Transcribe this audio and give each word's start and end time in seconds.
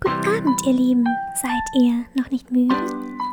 Guten 0.00 0.28
Abend, 0.28 0.64
ihr 0.64 0.72
Lieben. 0.74 1.04
Seid 1.34 1.62
ihr 1.74 2.04
noch 2.14 2.30
nicht 2.30 2.52
müde? 2.52 2.74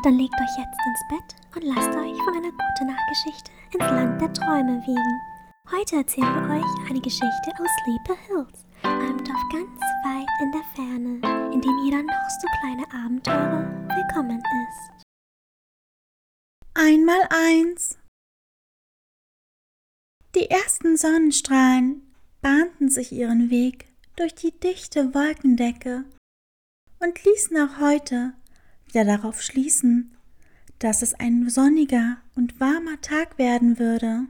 Dann 0.03 0.17
legt 0.17 0.33
euch 0.33 0.57
jetzt 0.57 0.79
ins 0.87 1.07
Bett 1.09 1.35
und 1.55 1.63
lasst 1.63 1.89
euch 1.89 2.17
von 2.23 2.33
einer 2.33 2.51
guten 2.51 2.87
Nachtgeschichte 2.87 3.51
ins 3.71 3.83
Land 3.83 4.19
der 4.19 4.33
Träume 4.33 4.81
wiegen. 4.87 5.21
Heute 5.71 5.97
erzählen 5.97 6.33
wir 6.33 6.55
euch 6.55 6.89
eine 6.89 7.01
Geschichte 7.01 7.51
aus 7.59 7.69
Sleepy 7.83 8.19
Hills, 8.27 8.65
einem 8.81 9.23
Dorf 9.23 9.41
ganz 9.51 9.79
weit 10.05 10.27
in 10.41 10.51
der 10.51 10.63
Ferne, 10.73 11.53
in 11.53 11.61
dem 11.61 11.77
jeder 11.83 12.01
noch 12.01 12.29
so 12.41 12.47
kleine 12.59 12.91
Abenteurer 12.91 13.67
willkommen 13.95 14.39
ist. 14.39 15.05
Einmal 16.73 17.29
eins. 17.29 17.99
Die 20.33 20.49
ersten 20.49 20.97
Sonnenstrahlen 20.97 22.11
bahnten 22.41 22.89
sich 22.89 23.11
ihren 23.11 23.51
Weg 23.51 23.85
durch 24.15 24.33
die 24.33 24.51
dichte 24.51 25.13
Wolkendecke 25.13 26.05
und 26.99 27.23
ließen 27.23 27.57
auch 27.57 27.79
heute 27.79 28.33
wieder 28.85 29.05
darauf 29.05 29.41
schließen, 29.41 30.15
dass 30.79 31.01
es 31.01 31.13
ein 31.13 31.49
sonniger 31.49 32.17
und 32.35 32.59
warmer 32.59 32.99
Tag 33.01 33.37
werden 33.37 33.79
würde. 33.79 34.27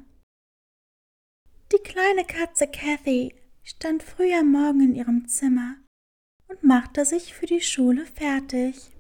Die 1.71 1.83
kleine 1.83 2.25
Katze 2.25 2.67
Cathy 2.67 3.35
stand 3.63 4.03
früh 4.03 4.31
am 4.33 4.51
Morgen 4.51 4.81
in 4.81 4.95
ihrem 4.95 5.27
Zimmer 5.27 5.75
und 6.47 6.63
machte 6.63 7.05
sich 7.05 7.33
für 7.33 7.47
die 7.47 7.61
Schule 7.61 8.05
fertig. 8.05 8.91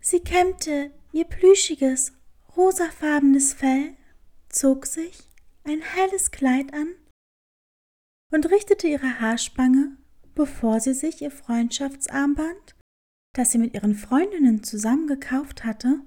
Sie 0.00 0.20
kämmte 0.20 0.90
ihr 1.12 1.24
plüschiges, 1.24 2.12
rosafarbenes 2.56 3.52
Fell, 3.52 3.96
zog 4.48 4.86
sich 4.86 5.28
ein 5.64 5.80
helles 5.80 6.30
Kleid 6.30 6.72
an 6.74 6.94
und 8.30 8.50
richtete 8.50 8.88
ihre 8.88 9.20
Haarspange 9.20 9.96
bevor 10.34 10.80
sie 10.80 10.94
sich 10.94 11.22
ihr 11.22 11.30
Freundschaftsarmband, 11.30 12.76
das 13.34 13.52
sie 13.52 13.58
mit 13.58 13.74
ihren 13.74 13.94
Freundinnen 13.94 14.62
zusammen 14.62 15.06
gekauft 15.06 15.64
hatte, 15.64 16.00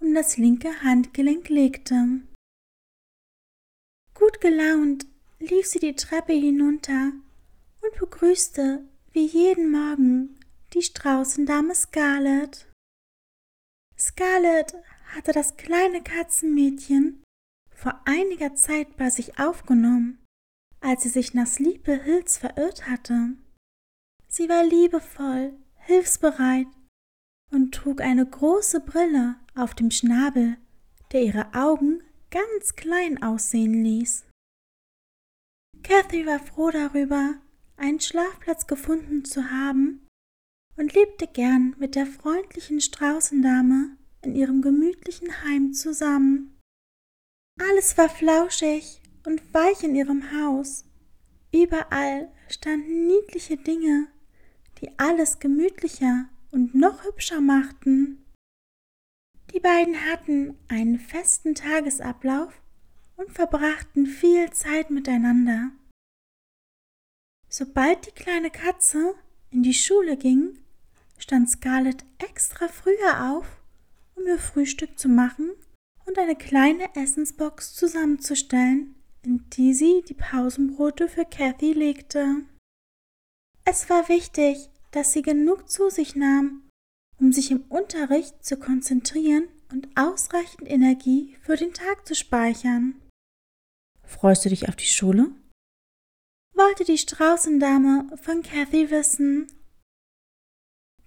um 0.00 0.14
das 0.14 0.36
linke 0.36 0.82
Handgelenk 0.82 1.48
legte. 1.48 2.20
Gut 4.14 4.40
gelaunt 4.40 5.06
lief 5.38 5.66
sie 5.66 5.78
die 5.78 5.94
Treppe 5.94 6.32
hinunter 6.32 7.12
und 7.82 7.98
begrüßte 7.98 8.84
wie 9.12 9.26
jeden 9.26 9.70
Morgen 9.70 10.38
die 10.72 10.82
Straußendame 10.82 11.74
Scarlett. 11.74 12.66
Scarlett 13.98 14.74
hatte 15.14 15.32
das 15.32 15.56
kleine 15.56 16.02
Katzenmädchen 16.02 17.22
vor 17.70 18.00
einiger 18.04 18.54
Zeit 18.54 18.96
bei 18.96 19.10
sich 19.10 19.38
aufgenommen, 19.38 20.18
als 20.80 21.02
sie 21.02 21.08
sich 21.08 21.34
nach 21.34 21.46
Sleepy 21.46 22.00
Hills 22.02 22.38
verirrt 22.38 22.88
hatte. 22.88 23.36
Sie 24.28 24.48
war 24.48 24.64
liebevoll, 24.64 25.54
hilfsbereit 25.76 26.66
und 27.50 27.74
trug 27.74 28.00
eine 28.00 28.26
große 28.26 28.80
Brille 28.80 29.36
auf 29.54 29.74
dem 29.74 29.90
Schnabel, 29.90 30.56
der 31.12 31.22
ihre 31.22 31.54
Augen 31.54 32.02
ganz 32.30 32.74
klein 32.74 33.22
aussehen 33.22 33.84
ließ. 33.84 34.24
Cathy 35.82 36.26
war 36.26 36.40
froh 36.40 36.70
darüber, 36.70 37.34
einen 37.76 38.00
Schlafplatz 38.00 38.66
gefunden 38.66 39.24
zu 39.24 39.50
haben 39.50 40.06
und 40.76 40.94
lebte 40.94 41.26
gern 41.26 41.76
mit 41.78 41.94
der 41.94 42.06
freundlichen 42.06 42.80
Straußendame 42.80 43.96
in 44.22 44.34
ihrem 44.34 44.62
gemütlichen 44.62 45.44
Heim 45.44 45.72
zusammen. 45.72 46.58
Alles 47.60 47.96
war 47.96 48.08
flauschig 48.08 49.00
und 49.24 49.54
weich 49.54 49.82
in 49.82 49.94
ihrem 49.94 50.32
Haus. 50.32 50.84
Überall 51.52 52.30
standen 52.48 53.06
niedliche 53.06 53.56
Dinge 53.56 54.08
die 54.80 54.98
alles 54.98 55.38
gemütlicher 55.38 56.28
und 56.50 56.74
noch 56.74 57.04
hübscher 57.04 57.40
machten. 57.40 58.24
Die 59.52 59.60
beiden 59.60 59.94
hatten 60.10 60.58
einen 60.68 60.98
festen 60.98 61.54
Tagesablauf 61.54 62.60
und 63.16 63.32
verbrachten 63.32 64.06
viel 64.06 64.50
Zeit 64.50 64.90
miteinander. 64.90 65.70
Sobald 67.48 68.06
die 68.06 68.22
kleine 68.22 68.50
Katze 68.50 69.14
in 69.50 69.62
die 69.62 69.74
Schule 69.74 70.16
ging, 70.16 70.58
stand 71.18 71.48
Scarlett 71.48 72.04
extra 72.18 72.68
früher 72.68 73.32
auf, 73.32 73.60
um 74.14 74.26
ihr 74.26 74.38
Frühstück 74.38 74.98
zu 74.98 75.08
machen 75.08 75.52
und 76.04 76.18
eine 76.18 76.36
kleine 76.36 76.94
Essensbox 76.94 77.74
zusammenzustellen, 77.74 78.94
in 79.22 79.48
die 79.50 79.74
sie 79.74 80.04
die 80.08 80.14
Pausenbrote 80.14 81.08
für 81.08 81.24
Cathy 81.24 81.72
legte. 81.72 82.42
Es 83.68 83.90
war 83.90 84.08
wichtig, 84.08 84.70
dass 84.92 85.12
sie 85.12 85.22
genug 85.22 85.68
zu 85.68 85.90
sich 85.90 86.14
nahm, 86.14 86.62
um 87.18 87.32
sich 87.32 87.50
im 87.50 87.62
Unterricht 87.68 88.44
zu 88.44 88.56
konzentrieren 88.56 89.48
und 89.72 89.88
ausreichend 89.96 90.70
Energie 90.70 91.36
für 91.42 91.56
den 91.56 91.74
Tag 91.74 92.06
zu 92.06 92.14
speichern. 92.14 93.02
Freust 94.04 94.44
du 94.44 94.48
dich 94.48 94.68
auf 94.68 94.76
die 94.76 94.86
Schule? 94.86 95.32
wollte 96.56 96.84
die 96.84 96.98
Straußendame 96.98 98.16
von 98.22 98.42
Cathy 98.42 98.90
wissen. 98.90 99.46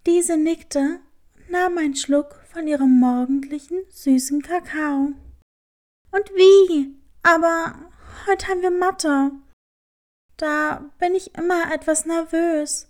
Diese 0.06 0.38
nickte 0.38 1.02
und 1.36 1.50
nahm 1.50 1.78
einen 1.78 1.96
Schluck 1.96 2.36
von 2.52 2.68
ihrem 2.68 3.00
morgendlichen 3.00 3.80
süßen 3.90 4.42
Kakao. 4.42 5.14
Und 6.12 6.30
wie? 6.36 6.96
Aber 7.24 7.90
heute 8.28 8.48
haben 8.48 8.62
wir 8.62 8.72
Mathe. 8.72 9.32
Da 10.40 10.90
bin 11.00 11.16
ich 11.16 11.36
immer 11.36 11.74
etwas 11.74 12.06
nervös, 12.06 12.90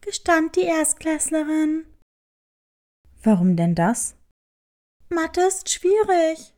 gestand 0.00 0.56
die 0.56 0.62
Erstklässlerin. 0.62 1.86
Warum 3.22 3.54
denn 3.54 3.74
das? 3.74 4.16
Mathe 5.10 5.42
ist 5.42 5.68
schwierig, 5.68 6.54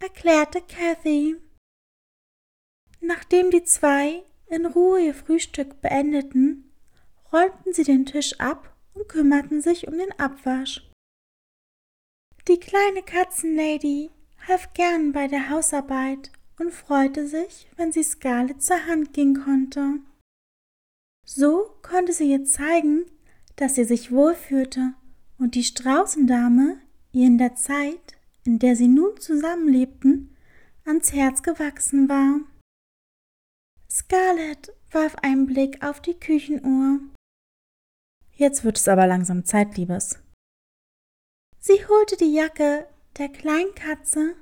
erklärte 0.00 0.60
Cathy. 0.62 1.36
Nachdem 3.00 3.52
die 3.52 3.62
zwei 3.62 4.24
in 4.46 4.66
Ruhe 4.66 5.00
ihr 5.06 5.14
Frühstück 5.14 5.80
beendeten, 5.80 6.72
räumten 7.32 7.72
sie 7.72 7.84
den 7.84 8.06
Tisch 8.06 8.40
ab 8.40 8.76
und 8.94 9.08
kümmerten 9.08 9.62
sich 9.62 9.86
um 9.86 9.96
den 9.96 10.10
Abwasch. 10.18 10.90
Die 12.48 12.58
kleine 12.58 13.04
Katzenlady 13.04 14.10
half 14.48 14.74
gern 14.74 15.12
bei 15.12 15.28
der 15.28 15.50
Hausarbeit 15.50 16.32
und 16.58 16.72
freute 16.72 17.26
sich, 17.26 17.68
wenn 17.76 17.92
sie 17.92 18.02
Scarlett 18.02 18.62
zur 18.62 18.86
Hand 18.86 19.12
gehen 19.12 19.42
konnte. 19.44 20.00
So 21.26 21.76
konnte 21.82 22.12
sie 22.12 22.30
ihr 22.30 22.44
zeigen, 22.44 23.06
dass 23.56 23.76
sie 23.76 23.84
sich 23.84 24.12
wohlfühlte 24.12 24.94
und 25.38 25.54
die 25.54 25.64
Straußendame 25.64 26.78
ihr 27.12 27.26
in 27.26 27.38
der 27.38 27.54
Zeit, 27.54 28.16
in 28.44 28.58
der 28.58 28.76
sie 28.76 28.88
nun 28.88 29.18
zusammenlebten, 29.20 30.36
ans 30.84 31.12
Herz 31.12 31.42
gewachsen 31.42 32.08
war. 32.08 32.40
Scarlett 33.90 34.72
warf 34.90 35.16
einen 35.22 35.46
Blick 35.46 35.84
auf 35.84 36.00
die 36.00 36.14
Küchenuhr. 36.14 37.00
Jetzt 38.32 38.64
wird 38.64 38.78
es 38.78 38.88
aber 38.88 39.06
langsam 39.06 39.44
Zeit, 39.44 39.76
Liebes. 39.76 40.18
Sie 41.58 41.86
holte 41.86 42.16
die 42.16 42.34
Jacke 42.34 42.86
der 43.16 43.28
kleinen 43.28 43.74
Katze 43.74 44.34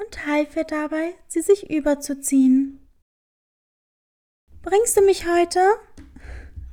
und 0.00 0.26
half 0.26 0.56
ihr 0.56 0.64
dabei, 0.64 1.14
sie 1.28 1.42
sich 1.42 1.70
überzuziehen. 1.70 2.80
Bringst 4.62 4.96
du 4.96 5.02
mich 5.02 5.26
heute? 5.26 5.60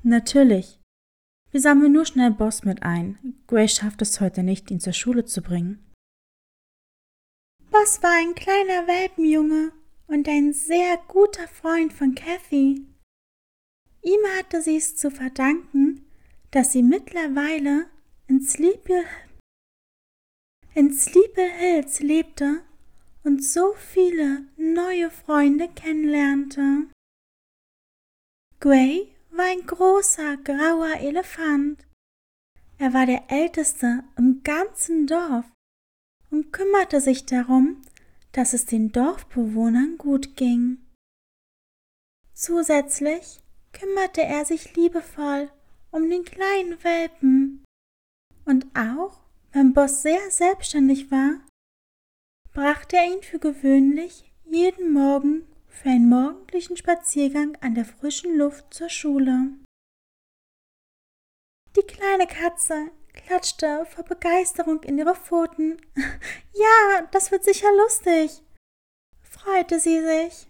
Natürlich. 0.03 0.79
Wir 1.51 1.61
sammeln 1.61 1.93
nur 1.93 2.05
schnell 2.05 2.31
Boss 2.31 2.63
mit 2.63 2.83
ein. 2.83 3.41
Grace 3.47 3.75
schafft 3.75 4.01
es 4.01 4.19
heute 4.19 4.43
nicht, 4.43 4.69
ihn 4.69 4.79
zur 4.79 4.93
Schule 4.93 5.25
zu 5.25 5.41
bringen. 5.41 5.83
Boss 7.71 8.01
war 8.03 8.11
ein 8.11 8.35
kleiner 8.35 8.87
Welpenjunge 8.87 9.71
und 10.07 10.27
ein 10.27 10.53
sehr 10.53 10.97
guter 11.07 11.47
Freund 11.47 11.93
von 11.93 12.15
Kathy. 12.15 12.85
Ihm 14.01 14.19
hatte 14.37 14.61
sie 14.61 14.77
es 14.77 14.95
zu 14.95 15.11
verdanken, 15.11 16.05
dass 16.51 16.71
sie 16.71 16.83
mittlerweile 16.83 17.89
in 18.27 18.41
Sleepy, 18.41 19.03
in 20.73 20.93
Sleepy 20.93 21.49
Hills 21.57 21.99
lebte 21.99 22.61
und 23.27 23.43
so 23.43 23.73
viele 23.73 24.45
neue 24.55 25.11
Freunde 25.11 25.67
kennenlernte. 25.67 26.87
Gray 28.61 29.11
war 29.31 29.47
ein 29.47 29.67
großer 29.67 30.37
grauer 30.37 30.95
Elefant. 31.01 31.85
Er 32.77 32.93
war 32.93 33.05
der 33.05 33.29
älteste 33.29 34.05
im 34.17 34.43
ganzen 34.43 35.07
Dorf 35.07 35.43
und 36.29 36.53
kümmerte 36.53 37.01
sich 37.01 37.25
darum, 37.25 37.81
dass 38.31 38.53
es 38.53 38.65
den 38.65 38.93
Dorfbewohnern 38.93 39.97
gut 39.97 40.37
ging. 40.37 40.77
Zusätzlich 42.33 43.41
kümmerte 43.73 44.21
er 44.21 44.45
sich 44.45 44.73
liebevoll 44.77 45.51
um 45.91 46.09
den 46.09 46.23
kleinen 46.23 46.81
Welpen. 46.81 47.65
Und 48.45 48.67
auch 48.73 49.19
wenn 49.51 49.73
Boss 49.73 50.01
sehr 50.01 50.31
selbstständig 50.31 51.11
war, 51.11 51.41
brachte 52.57 52.95
er 52.95 53.05
ihn 53.05 53.21
für 53.21 53.37
gewöhnlich 53.37 54.33
jeden 54.45 54.91
Morgen 54.91 55.47
für 55.67 55.89
einen 55.89 56.09
morgendlichen 56.09 56.75
Spaziergang 56.75 57.55
an 57.61 57.75
der 57.75 57.85
frischen 57.85 58.35
Luft 58.35 58.73
zur 58.73 58.89
Schule. 58.89 59.51
Die 61.75 61.83
kleine 61.83 62.25
Katze 62.25 62.89
klatschte 63.13 63.85
vor 63.85 64.05
Begeisterung 64.05 64.81
in 64.81 64.97
ihre 64.97 65.13
Pfoten. 65.13 65.77
Ja, 66.53 67.07
das 67.11 67.29
wird 67.29 67.43
sicher 67.43 67.71
lustig, 67.73 68.41
freute 69.21 69.79
sie 69.79 70.01
sich. 70.01 70.47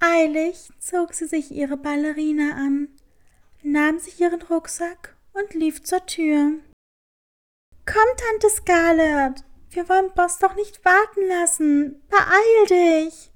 Eilig 0.00 0.70
zog 0.78 1.12
sie 1.12 1.26
sich 1.26 1.50
ihre 1.50 1.76
Ballerina 1.76 2.54
an, 2.54 2.88
nahm 3.62 3.98
sich 3.98 4.18
ihren 4.18 4.40
Rucksack 4.40 5.14
und 5.34 5.52
lief 5.52 5.82
zur 5.82 6.06
Tür. 6.06 6.54
Komm, 7.84 8.16
Tante 8.16 8.48
Scarlett, 8.48 9.44
wir 9.74 9.88
wollen 9.88 10.12
Boss 10.14 10.38
doch 10.38 10.54
nicht 10.54 10.84
warten 10.84 11.26
lassen. 11.28 12.02
Beeil 12.08 12.66
dich! 13.06 13.30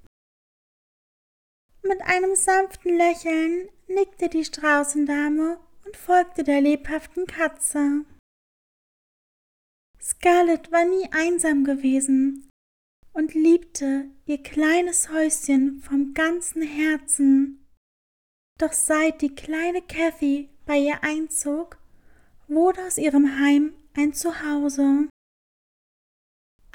Mit 1.82 2.00
einem 2.02 2.34
sanften 2.34 2.96
Lächeln 2.96 3.68
nickte 3.86 4.28
die 4.28 4.44
Straußendame 4.44 5.58
und 5.84 5.96
folgte 5.96 6.42
der 6.42 6.60
lebhaften 6.60 7.26
Katze. 7.26 8.04
Scarlett 10.00 10.70
war 10.72 10.84
nie 10.84 11.08
einsam 11.12 11.64
gewesen 11.64 12.48
und 13.12 13.34
liebte 13.34 14.10
ihr 14.26 14.42
kleines 14.42 15.10
Häuschen 15.10 15.80
vom 15.80 16.12
ganzen 16.12 16.62
Herzen. 16.62 17.66
Doch 18.58 18.72
seit 18.72 19.22
die 19.22 19.34
kleine 19.34 19.82
Kathy 19.82 20.50
bei 20.64 20.78
ihr 20.78 21.02
einzog, 21.02 21.78
wurde 22.48 22.84
aus 22.84 22.98
ihrem 22.98 23.38
Heim 23.38 23.74
ein 23.94 24.12
Zuhause. 24.12 25.08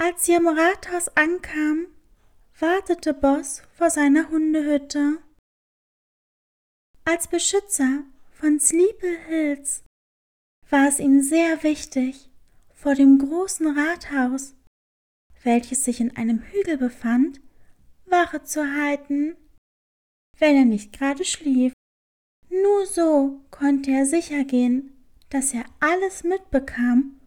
Als 0.04 0.24
sie 0.24 0.34
am 0.34 0.48
Rathaus 0.48 1.06
ankam, 1.16 1.86
wartete 2.58 3.14
Boss 3.14 3.62
vor 3.72 3.88
seiner 3.88 4.30
Hundehütte. 4.30 5.18
Als 7.04 7.28
Beschützer 7.28 8.02
von 8.32 8.58
Sleepy 8.58 9.16
Hills 9.28 9.84
war 10.68 10.88
es 10.88 10.98
ihm 10.98 11.22
sehr 11.22 11.62
wichtig, 11.62 12.28
vor 12.74 12.96
dem 12.96 13.16
großen 13.16 13.78
Rathaus, 13.78 14.56
welches 15.44 15.84
sich 15.84 16.00
in 16.00 16.16
einem 16.16 16.40
Hügel 16.40 16.78
befand, 16.78 17.40
Wache 18.06 18.42
zu 18.42 18.74
halten, 18.74 19.36
wenn 20.36 20.56
er 20.56 20.64
nicht 20.64 20.92
gerade 20.92 21.24
schlief. 21.24 21.74
Nur 22.50 22.86
so 22.86 23.40
konnte 23.52 23.92
er 23.92 24.04
sicher 24.04 24.42
gehen, 24.42 24.96
dass 25.30 25.54
er 25.54 25.64
alles 25.78 26.24
mitbekam 26.24 27.20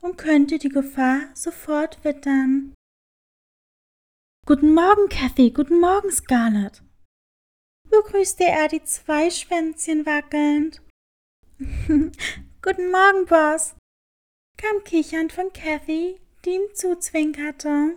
und 0.00 0.16
könnte 0.16 0.58
die 0.58 0.68
Gefahr 0.68 1.20
sofort 1.34 2.02
wittern. 2.04 2.74
Guten 4.46 4.72
Morgen, 4.72 5.08
Kathy, 5.08 5.50
guten 5.50 5.80
Morgen, 5.80 6.10
Scarlett, 6.10 6.82
begrüßte 7.90 8.44
er 8.44 8.68
die 8.68 8.82
zwei 8.82 9.30
Schwänzchen 9.30 10.06
wackelnd. 10.06 10.80
guten 11.58 12.90
Morgen, 12.90 13.26
Boss, 13.26 13.74
kam 14.56 14.82
kichernd 14.84 15.32
von 15.32 15.52
Kathy, 15.52 16.20
die 16.44 16.50
ihm 16.50 16.74
zuzwinkerte. 16.74 17.96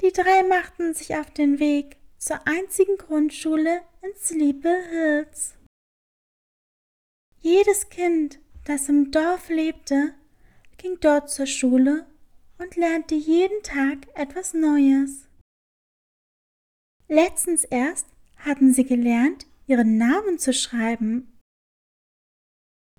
Die 0.00 0.12
drei 0.12 0.42
machten 0.42 0.94
sich 0.94 1.14
auf 1.14 1.30
den 1.30 1.58
Weg 1.58 1.96
zur 2.18 2.46
einzigen 2.46 2.96
Grundschule 2.98 3.82
in 4.02 4.14
Sleepy 4.16 4.82
Hills. 4.90 5.54
Jedes 7.40 7.88
Kind, 7.88 8.40
das 8.64 8.88
im 8.88 9.10
Dorf 9.10 9.48
lebte, 9.48 10.14
ging 10.82 10.98
dort 11.00 11.30
zur 11.30 11.46
Schule 11.46 12.06
und 12.58 12.74
lernte 12.74 13.14
jeden 13.14 13.62
Tag 13.62 13.98
etwas 14.14 14.52
Neues. 14.52 15.28
Letztens 17.06 17.62
erst 17.64 18.06
hatten 18.36 18.74
sie 18.74 18.84
gelernt, 18.84 19.46
ihren 19.68 19.96
Namen 19.96 20.40
zu 20.40 20.52
schreiben. 20.52 21.38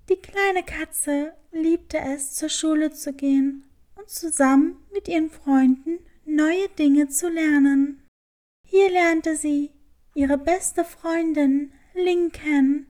Die 0.08 0.16
kleine 0.16 0.62
Katze 0.62 1.34
liebte 1.52 1.98
es, 1.98 2.34
zur 2.34 2.48
Schule 2.48 2.90
zu 2.92 3.12
gehen 3.12 3.64
und 3.96 4.08
zusammen 4.08 4.76
mit 4.92 5.06
ihren 5.08 5.28
Freunden 5.28 5.98
neue 6.24 6.70
Dinge 6.70 7.08
zu 7.08 7.28
lernen. 7.28 8.02
Hier 8.66 8.90
lernte 8.90 9.36
sie 9.36 9.70
ihre 10.14 10.38
beste 10.38 10.84
Freundin 10.84 11.70
kennen. 12.32 12.88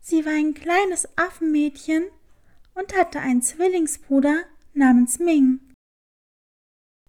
Sie 0.00 0.24
war 0.26 0.32
ein 0.32 0.54
kleines 0.54 1.08
Affenmädchen 1.16 2.04
und 2.80 2.96
hatte 2.96 3.20
einen 3.20 3.42
Zwillingsbruder 3.42 4.44
namens 4.72 5.18
Ming. 5.18 5.60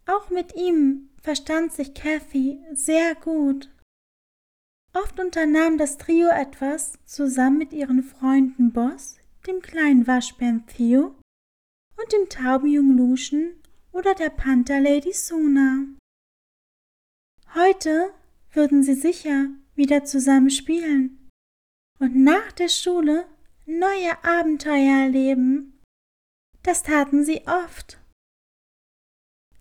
Auch 0.06 0.30
mit 0.30 0.54
ihm 0.56 1.10
verstand 1.22 1.72
sich 1.72 1.94
Kathy 1.94 2.60
sehr 2.74 3.16
gut. 3.16 3.72
Oft 4.94 5.20
unternahm 5.20 5.78
das 5.78 5.98
Trio 5.98 6.28
etwas 6.28 6.94
zusammen 7.06 7.58
mit 7.58 7.72
ihren 7.72 8.04
Freunden 8.04 8.74
Boss, 8.74 9.16
dem 9.48 9.62
kleinen 9.62 10.06
Waschbären 10.08 10.68
Theo 10.68 11.16
und 11.96 12.12
dem 12.12 12.28
Taubenjungen 12.28 12.98
Lucian 12.98 13.54
oder 13.94 14.14
der 14.14 14.30
Panther 14.30 14.82
Lady 14.82 15.14
Suna. 15.14 15.86
Heute 17.56 18.12
würden 18.52 18.84
sie 18.84 18.96
sicher 18.96 19.48
wieder 19.76 20.04
zusammen 20.04 20.50
spielen 20.50 21.30
und 22.00 22.16
nach 22.16 22.52
der 22.52 22.68
Schule 22.68 23.26
neue 23.80 24.24
Abenteuer 24.24 25.06
erleben. 25.06 25.82
Das 26.64 26.84
taten 26.84 27.24
sie 27.24 27.48
oft. 27.48 28.00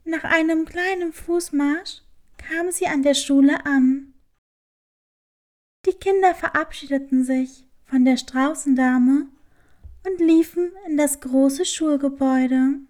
Nach 0.04 0.24
einem 0.24 0.64
kleinen 0.64 1.12
Fußmarsch 1.12 2.02
kamen 2.36 2.72
sie 2.72 2.86
an 2.86 3.02
der 3.02 3.14
Schule 3.14 3.64
an. 3.64 4.14
Die 5.86 5.92
Kinder 5.92 6.34
verabschiedeten 6.34 7.24
sich 7.24 7.64
von 7.84 8.04
der 8.04 8.16
Straußendame 8.16 9.28
und 10.06 10.20
liefen 10.20 10.72
in 10.86 10.96
das 10.96 11.20
große 11.20 11.64
Schulgebäude. 11.64 12.80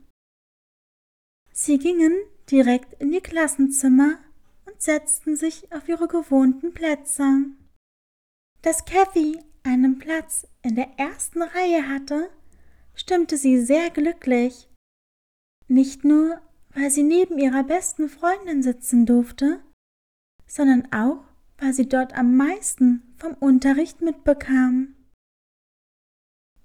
Sie 1.53 1.79
gingen 1.79 2.15
direkt 2.51 3.01
in 3.01 3.13
die 3.13 3.21
Klassenzimmer 3.21 4.19
und 4.67 4.81
setzten 4.81 5.37
sich 5.37 5.71
auf 5.73 5.89
ihre 5.89 6.09
gewohnten 6.09 6.73
Plätze. 6.73 7.45
Dass 8.63 8.85
Kathy 8.85 9.41
einen 9.63 9.99
Platz 9.99 10.47
in 10.63 10.77
der 10.77 10.99
ersten 10.99 11.43
Reihe 11.43 11.89
hatte, 11.89 12.31
stimmte 12.95 13.37
sie 13.37 13.61
sehr 13.61 13.91
glücklich. 13.91 14.69
Nicht 15.69 16.05
nur, 16.05 16.41
weil 16.75 16.91
sie 16.91 17.03
neben 17.03 17.39
ihrer 17.39 17.65
besten 17.65 18.09
Freundin 18.09 18.63
sitzen 18.63 19.07
durfte, 19.07 19.61
sondern 20.47 20.93
auch, 20.93 21.25
weil 21.59 21.73
sie 21.73 21.89
dort 21.89 22.15
am 22.15 22.37
meisten 22.37 23.03
vom 23.17 23.35
Unterricht 23.35 24.01
mitbekam. 24.01 24.95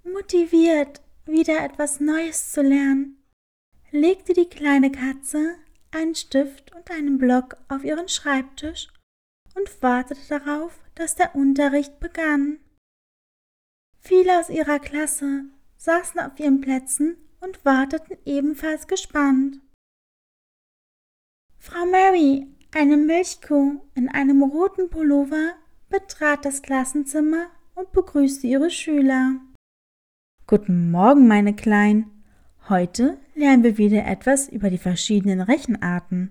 Motiviert, 0.04 1.02
wieder 1.26 1.64
etwas 1.64 2.00
Neues 2.00 2.52
zu 2.52 2.62
lernen, 2.62 3.18
legte 3.92 4.34
die 4.34 4.50
kleine 4.50 4.92
Katze 4.92 5.56
einen 5.92 6.16
Stift 6.16 6.74
und 6.76 6.92
einen 6.92 7.18
Block 7.18 7.58
auf 7.68 7.84
ihren 7.84 8.10
Schreibtisch 8.10 8.88
und 9.56 9.82
wartete 9.82 10.22
darauf, 10.30 10.80
dass 10.96 11.16
der 11.16 11.36
Unterricht 11.36 12.00
begann. 12.00 12.60
Viele 14.06 14.40
aus 14.40 14.52
ihrer 14.52 14.78
Klasse 14.78 15.46
saßen 15.78 16.20
auf 16.20 16.40
ihren 16.40 16.62
Plätzen 16.62 17.18
und 17.42 17.66
warteten 17.66 18.16
ebenfalls 18.24 18.88
gespannt. 18.88 19.60
Frau 21.58 21.88
Mary, 21.88 22.46
eine 22.72 22.98
Milchkuh 22.98 23.82
in 23.96 24.08
einem 24.08 24.44
roten 24.44 24.92
Pullover, 24.92 25.56
betrat 25.90 26.46
das 26.46 26.62
Klassenzimmer 26.62 27.48
und 27.74 27.92
begrüßte 27.94 28.46
ihre 28.46 28.70
Schüler. 28.70 29.42
Guten 30.46 30.92
Morgen, 30.92 31.28
meine 31.28 31.56
Kleinen. 31.56 32.24
Heute 32.70 33.18
lernen 33.34 33.64
wir 33.64 33.80
wieder 33.80 34.06
etwas 34.06 34.48
über 34.50 34.70
die 34.70 34.78
verschiedenen 34.78 35.42
Rechenarten. 35.42 36.30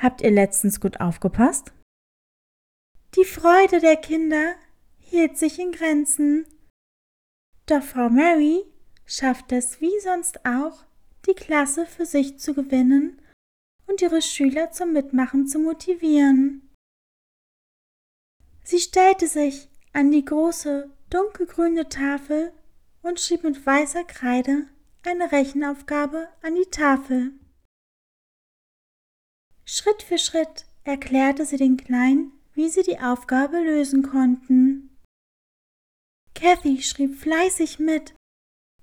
Habt 0.00 0.22
ihr 0.22 0.30
letztens 0.30 0.80
gut 0.80 0.98
aufgepasst? 0.98 1.74
Die 3.16 3.26
Freude 3.26 3.80
der 3.80 3.96
Kinder 3.96 4.54
hielt 5.14 5.38
sich 5.38 5.60
in 5.60 5.70
Grenzen. 5.70 6.44
Doch 7.66 7.84
Frau 7.84 8.08
Mary 8.10 8.64
schaffte 9.06 9.54
es 9.54 9.80
wie 9.80 10.00
sonst 10.00 10.44
auch, 10.44 10.84
die 11.28 11.34
Klasse 11.34 11.86
für 11.86 12.04
sich 12.04 12.40
zu 12.40 12.52
gewinnen 12.52 13.22
und 13.86 14.02
ihre 14.02 14.20
Schüler 14.20 14.72
zum 14.72 14.92
Mitmachen 14.92 15.46
zu 15.46 15.60
motivieren. 15.60 16.68
Sie 18.64 18.80
stellte 18.80 19.28
sich 19.28 19.68
an 19.92 20.10
die 20.10 20.24
große, 20.24 20.90
dunkelgrüne 21.10 21.88
Tafel 21.88 22.52
und 23.02 23.20
schrieb 23.20 23.44
mit 23.44 23.64
weißer 23.64 24.02
Kreide 24.02 24.66
eine 25.04 25.30
Rechenaufgabe 25.30 26.26
an 26.42 26.56
die 26.56 26.70
Tafel. 26.72 27.30
Schritt 29.64 30.02
für 30.02 30.18
Schritt 30.18 30.66
erklärte 30.82 31.46
sie 31.46 31.56
den 31.56 31.76
Kleinen, 31.76 32.32
wie 32.54 32.68
sie 32.68 32.82
die 32.82 32.98
Aufgabe 32.98 33.58
lösen 33.58 34.02
konnten. 34.02 34.73
Kathy 36.44 36.82
schrieb 36.82 37.16
fleißig 37.16 37.78
mit, 37.78 38.14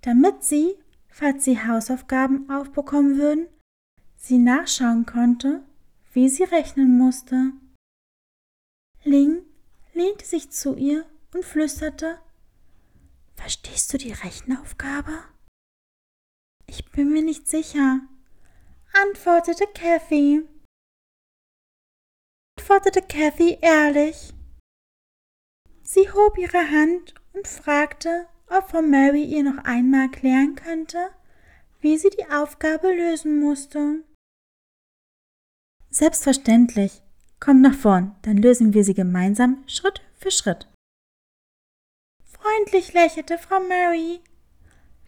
damit 0.02 0.44
sie, 0.44 0.80
falls 1.10 1.46
sie 1.46 1.64
Hausaufgaben 1.64 2.50
aufbekommen 2.50 3.20
würden, 3.20 3.48
sie 4.18 4.40
nachschauen 4.40 5.06
konnte, 5.06 5.64
wie 6.12 6.28
sie 6.28 6.42
rechnen 6.42 6.98
musste. 6.98 7.52
Ling 9.04 9.46
lehnte 9.94 10.26
sich 10.26 10.50
zu 10.50 10.76
ihr 10.76 11.06
und 11.36 11.46
flüsterte 11.46 12.20
Verstehst 13.36 13.94
du 13.94 14.00
die 14.00 14.12
Rechenaufgabe? 14.12 15.20
Ich 16.66 16.90
bin 16.90 17.14
mir 17.14 17.22
nicht 17.22 17.48
sicher, 17.48 18.00
antwortete 18.92 19.68
Kathy. 19.68 20.50
Antwortete 22.58 23.04
Kathy 23.04 23.60
ehrlich. 23.62 24.34
Sie 25.84 26.10
hob 26.10 26.40
ihre 26.40 26.72
Hand 26.72 27.21
und 27.34 27.48
fragte, 27.48 28.28
ob 28.48 28.70
Frau 28.70 28.82
Mary 28.82 29.24
ihr 29.24 29.44
noch 29.44 29.64
einmal 29.64 30.08
erklären 30.08 30.56
könnte, 30.56 31.10
wie 31.80 31.98
sie 31.98 32.10
die 32.10 32.32
Aufgabe 32.32 32.94
lösen 32.94 33.40
musste. 33.40 34.04
Selbstverständlich. 35.90 37.02
Kommt 37.40 37.62
nach 37.62 37.74
vorn, 37.74 38.16
dann 38.22 38.38
lösen 38.38 38.74
wir 38.74 38.84
sie 38.84 38.94
gemeinsam 38.94 39.64
Schritt 39.68 40.02
für 40.16 40.30
Schritt. 40.30 40.68
Freundlich 42.24 42.94
lächelte 42.94 43.38
Frau 43.40 43.60
Mary. 43.60 44.22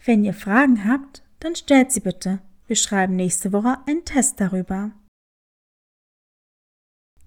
Wenn 0.03 0.23
ihr 0.23 0.33
Fragen 0.33 0.85
habt, 0.85 1.23
dann 1.39 1.55
stellt 1.55 1.91
sie 1.91 1.99
bitte. 1.99 2.41
Wir 2.65 2.75
schreiben 2.75 3.15
nächste 3.15 3.53
Woche 3.53 3.77
einen 3.85 4.03
Test 4.03 4.39
darüber. 4.39 4.91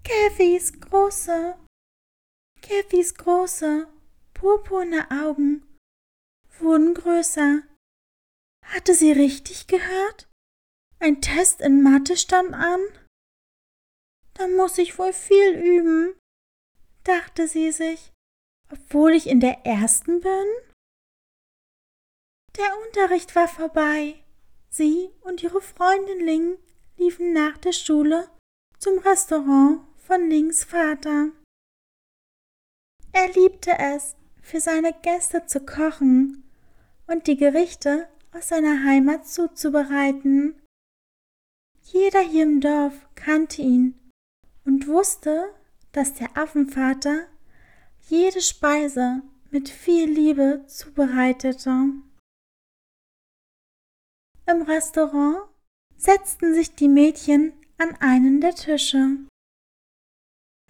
Cathys 0.03 0.79
große, 0.79 1.55
Cathys 2.61 3.15
große, 3.15 3.87
purpurne 4.39 5.09
Augen 5.09 5.63
wurden 6.59 6.93
größer. 6.93 7.63
Hatte 8.65 8.93
sie 8.93 9.11
richtig 9.11 9.67
gehört? 9.67 10.27
Ein 10.99 11.21
Test 11.21 11.61
in 11.61 11.81
Mathe 11.81 12.17
stand 12.17 12.53
an? 12.53 12.81
Da 14.33 14.47
muss 14.47 14.77
ich 14.77 14.97
wohl 14.99 15.13
viel 15.13 15.55
üben, 15.55 16.15
dachte 17.03 17.47
sie 17.47 17.71
sich, 17.71 18.13
obwohl 18.71 19.13
ich 19.13 19.27
in 19.27 19.39
der 19.39 19.65
ersten 19.65 20.21
bin. 20.21 20.47
Der 22.57 22.77
Unterricht 22.85 23.35
war 23.35 23.47
vorbei. 23.47 24.23
Sie 24.69 25.09
und 25.21 25.41
ihre 25.41 25.61
Freundin 25.61 26.19
Ling 26.19 26.57
liefen 26.97 27.33
nach 27.33 27.57
der 27.57 27.71
Schule 27.71 28.29
zum 28.79 28.99
Restaurant 28.99 29.81
von 29.97 30.29
Lings 30.29 30.63
Vater. 30.63 31.31
Er 33.11 33.33
liebte 33.33 33.71
es, 33.79 34.15
für 34.47 34.61
seine 34.61 34.93
Gäste 34.93 35.45
zu 35.45 35.59
kochen 35.59 36.41
und 37.05 37.27
die 37.27 37.35
Gerichte 37.35 38.07
aus 38.31 38.47
seiner 38.47 38.85
Heimat 38.85 39.27
zuzubereiten. 39.27 40.55
Jeder 41.83 42.21
hier 42.21 42.43
im 42.43 42.61
Dorf 42.61 42.93
kannte 43.15 43.61
ihn 43.61 43.99
und 44.63 44.87
wusste, 44.87 45.53
dass 45.91 46.13
der 46.13 46.37
Affenvater 46.37 47.27
jede 48.07 48.39
Speise 48.39 49.21
mit 49.51 49.67
viel 49.67 50.09
Liebe 50.09 50.63
zubereitete. 50.67 51.69
Im 54.45 54.61
Restaurant 54.61 55.49
setzten 55.97 56.53
sich 56.53 56.73
die 56.73 56.87
Mädchen 56.87 57.51
an 57.77 57.97
einen 57.99 58.39
der 58.39 58.55
Tische. 58.55 59.17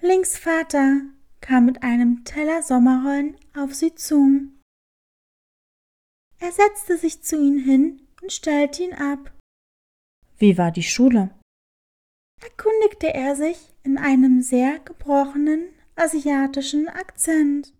Links 0.02 0.36
Vater 0.36 1.02
kam 1.41 1.65
mit 1.65 1.84
einem 1.84 2.24
Teller 2.24 2.63
Sommerrollen 2.63 3.38
auf 3.56 3.74
sie 3.74 3.96
zu. 3.96 4.41
Er 6.39 6.51
setzte 6.51 6.98
sich 6.98 7.24
zu 7.24 7.36
ihnen 7.36 7.60
hin 7.60 8.08
und 8.22 8.32
stellte 8.32 8.84
ihn 8.84 8.94
ab. 8.94 9.34
Wie 10.38 10.58
war 10.58 10.72
die 10.72 10.84
Schule? 10.84 11.34
erkundigte 12.41 13.13
er 13.13 13.36
sich 13.36 13.58
in 13.84 13.98
einem 13.98 14.41
sehr 14.41 14.79
gebrochenen 14.79 15.70
asiatischen 15.96 16.88
Akzent. 16.88 17.74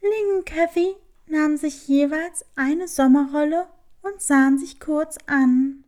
Ling 0.00 0.36
und 0.36 0.46
Kathy 0.46 0.96
nahmen 1.26 1.56
sich 1.56 1.86
jeweils 1.86 2.44
eine 2.56 2.88
Sommerrolle 2.88 3.68
und 4.02 4.20
sahen 4.20 4.58
sich 4.58 4.80
kurz 4.80 5.18
an. 5.26 5.84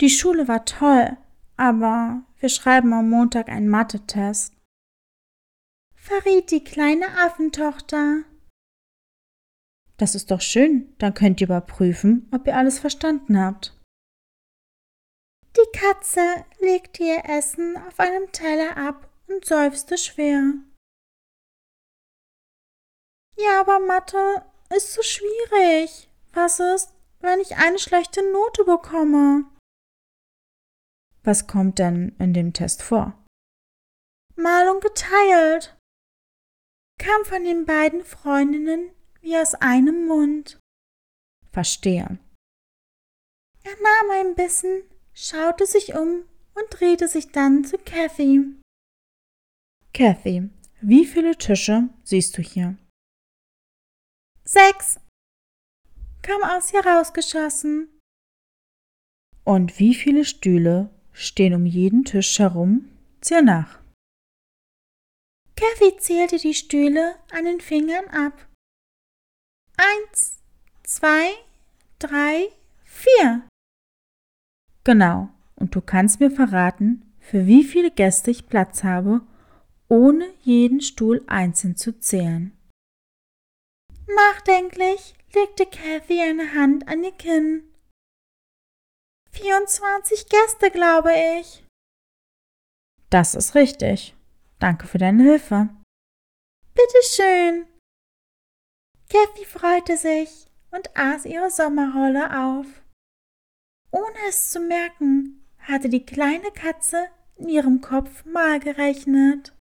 Die 0.00 0.10
Schule 0.10 0.48
war 0.48 0.64
toll, 0.64 1.16
aber 1.58 2.22
wir 2.38 2.48
schreiben 2.48 2.92
am 2.94 3.10
Montag 3.10 3.48
einen 3.48 3.68
Mathe-Test. 3.68 4.54
Verriet 5.94 6.50
die 6.50 6.64
kleine 6.64 7.06
Affentochter. 7.18 8.22
Das 9.98 10.14
ist 10.14 10.30
doch 10.30 10.40
schön, 10.40 10.94
dann 10.98 11.12
könnt 11.12 11.40
ihr 11.40 11.48
überprüfen, 11.48 12.28
ob 12.32 12.46
ihr 12.46 12.56
alles 12.56 12.78
verstanden 12.78 13.38
habt. 13.38 13.76
Die 15.56 15.78
Katze 15.78 16.20
legte 16.60 17.02
ihr 17.02 17.24
Essen 17.24 17.76
auf 17.76 17.98
einem 17.98 18.30
Teller 18.30 18.76
ab 18.76 19.10
und 19.26 19.44
seufzte 19.44 19.98
schwer. 19.98 20.54
Ja, 23.36 23.60
aber 23.60 23.80
Mathe 23.80 24.44
ist 24.74 24.92
so 24.92 25.02
schwierig. 25.02 26.08
Was 26.32 26.60
ist, 26.60 26.94
wenn 27.20 27.40
ich 27.40 27.56
eine 27.56 27.78
schlechte 27.78 28.22
Note 28.32 28.64
bekomme? 28.64 29.46
Was 31.22 31.46
kommt 31.46 31.78
denn 31.78 32.14
in 32.18 32.32
dem 32.32 32.52
Test 32.52 32.82
vor? 32.82 33.24
Mal 34.36 34.68
und 34.68 34.82
geteilt. 34.82 35.76
Kam 36.98 37.24
von 37.24 37.44
den 37.44 37.64
beiden 37.66 38.04
Freundinnen 38.04 38.90
wie 39.20 39.36
aus 39.36 39.54
einem 39.54 40.06
Mund. 40.06 40.58
Verstehe. 41.52 42.18
Er 43.64 43.76
nahm 43.82 44.10
ein 44.12 44.34
Bissen, 44.34 44.82
schaute 45.12 45.66
sich 45.66 45.94
um 45.94 46.24
und 46.54 46.66
drehte 46.70 47.08
sich 47.08 47.30
dann 47.32 47.64
zu 47.64 47.78
Kathy. 47.78 48.44
Kathy, 49.92 50.48
wie 50.80 51.04
viele 51.04 51.36
Tische 51.36 51.88
siehst 52.04 52.38
du 52.38 52.42
hier? 52.42 52.78
Sechs, 54.44 55.00
kam 56.22 56.42
aus 56.42 56.72
ihr 56.72 56.84
rausgeschossen. 56.84 57.88
Und 59.44 59.78
wie 59.78 59.94
viele 59.94 60.24
Stühle 60.24 60.90
stehen 61.18 61.54
um 61.54 61.66
jeden 61.66 62.04
Tisch 62.04 62.38
herum? 62.38 62.88
Zähl 63.20 63.42
nach. 63.42 63.78
Kathy 65.56 65.96
zählte 65.98 66.38
die 66.38 66.54
Stühle 66.54 67.16
an 67.32 67.44
den 67.44 67.60
Fingern 67.60 68.06
ab. 68.08 68.46
Eins, 69.76 70.38
zwei, 70.84 71.30
drei, 71.98 72.48
vier. 72.84 73.42
Genau. 74.84 75.28
Und 75.56 75.74
du 75.74 75.80
kannst 75.80 76.20
mir 76.20 76.30
verraten, 76.30 77.12
für 77.18 77.46
wie 77.46 77.64
viele 77.64 77.90
Gäste 77.90 78.30
ich 78.30 78.46
Platz 78.46 78.84
habe, 78.84 79.22
ohne 79.88 80.28
jeden 80.42 80.80
Stuhl 80.80 81.24
einzeln 81.26 81.76
zu 81.76 81.98
zählen. 81.98 82.52
Nachdenklich 84.06 85.14
legte 85.34 85.66
Kathy 85.66 86.20
eine 86.20 86.54
Hand 86.54 86.88
an 86.88 87.02
ihr 87.02 87.12
Kinn. 87.12 87.64
24 89.40 90.28
Gäste, 90.28 90.70
glaube 90.70 91.12
ich. 91.40 91.64
Das 93.10 93.34
ist 93.34 93.54
richtig. 93.54 94.16
Danke 94.58 94.86
für 94.86 94.98
deine 94.98 95.22
Hilfe. 95.22 95.68
Bitte 96.74 96.98
schön. 97.08 97.66
Kathy 99.08 99.44
freute 99.44 99.96
sich 99.96 100.50
und 100.70 100.96
aß 100.96 101.24
ihre 101.24 101.50
Sommerrolle 101.50 102.46
auf. 102.46 102.66
Ohne 103.90 104.18
es 104.28 104.50
zu 104.50 104.60
merken, 104.60 105.46
hatte 105.58 105.88
die 105.88 106.04
kleine 106.04 106.50
Katze 106.50 107.08
in 107.36 107.48
ihrem 107.48 107.80
Kopf 107.80 108.24
mal 108.24 108.60
gerechnet. 108.60 109.54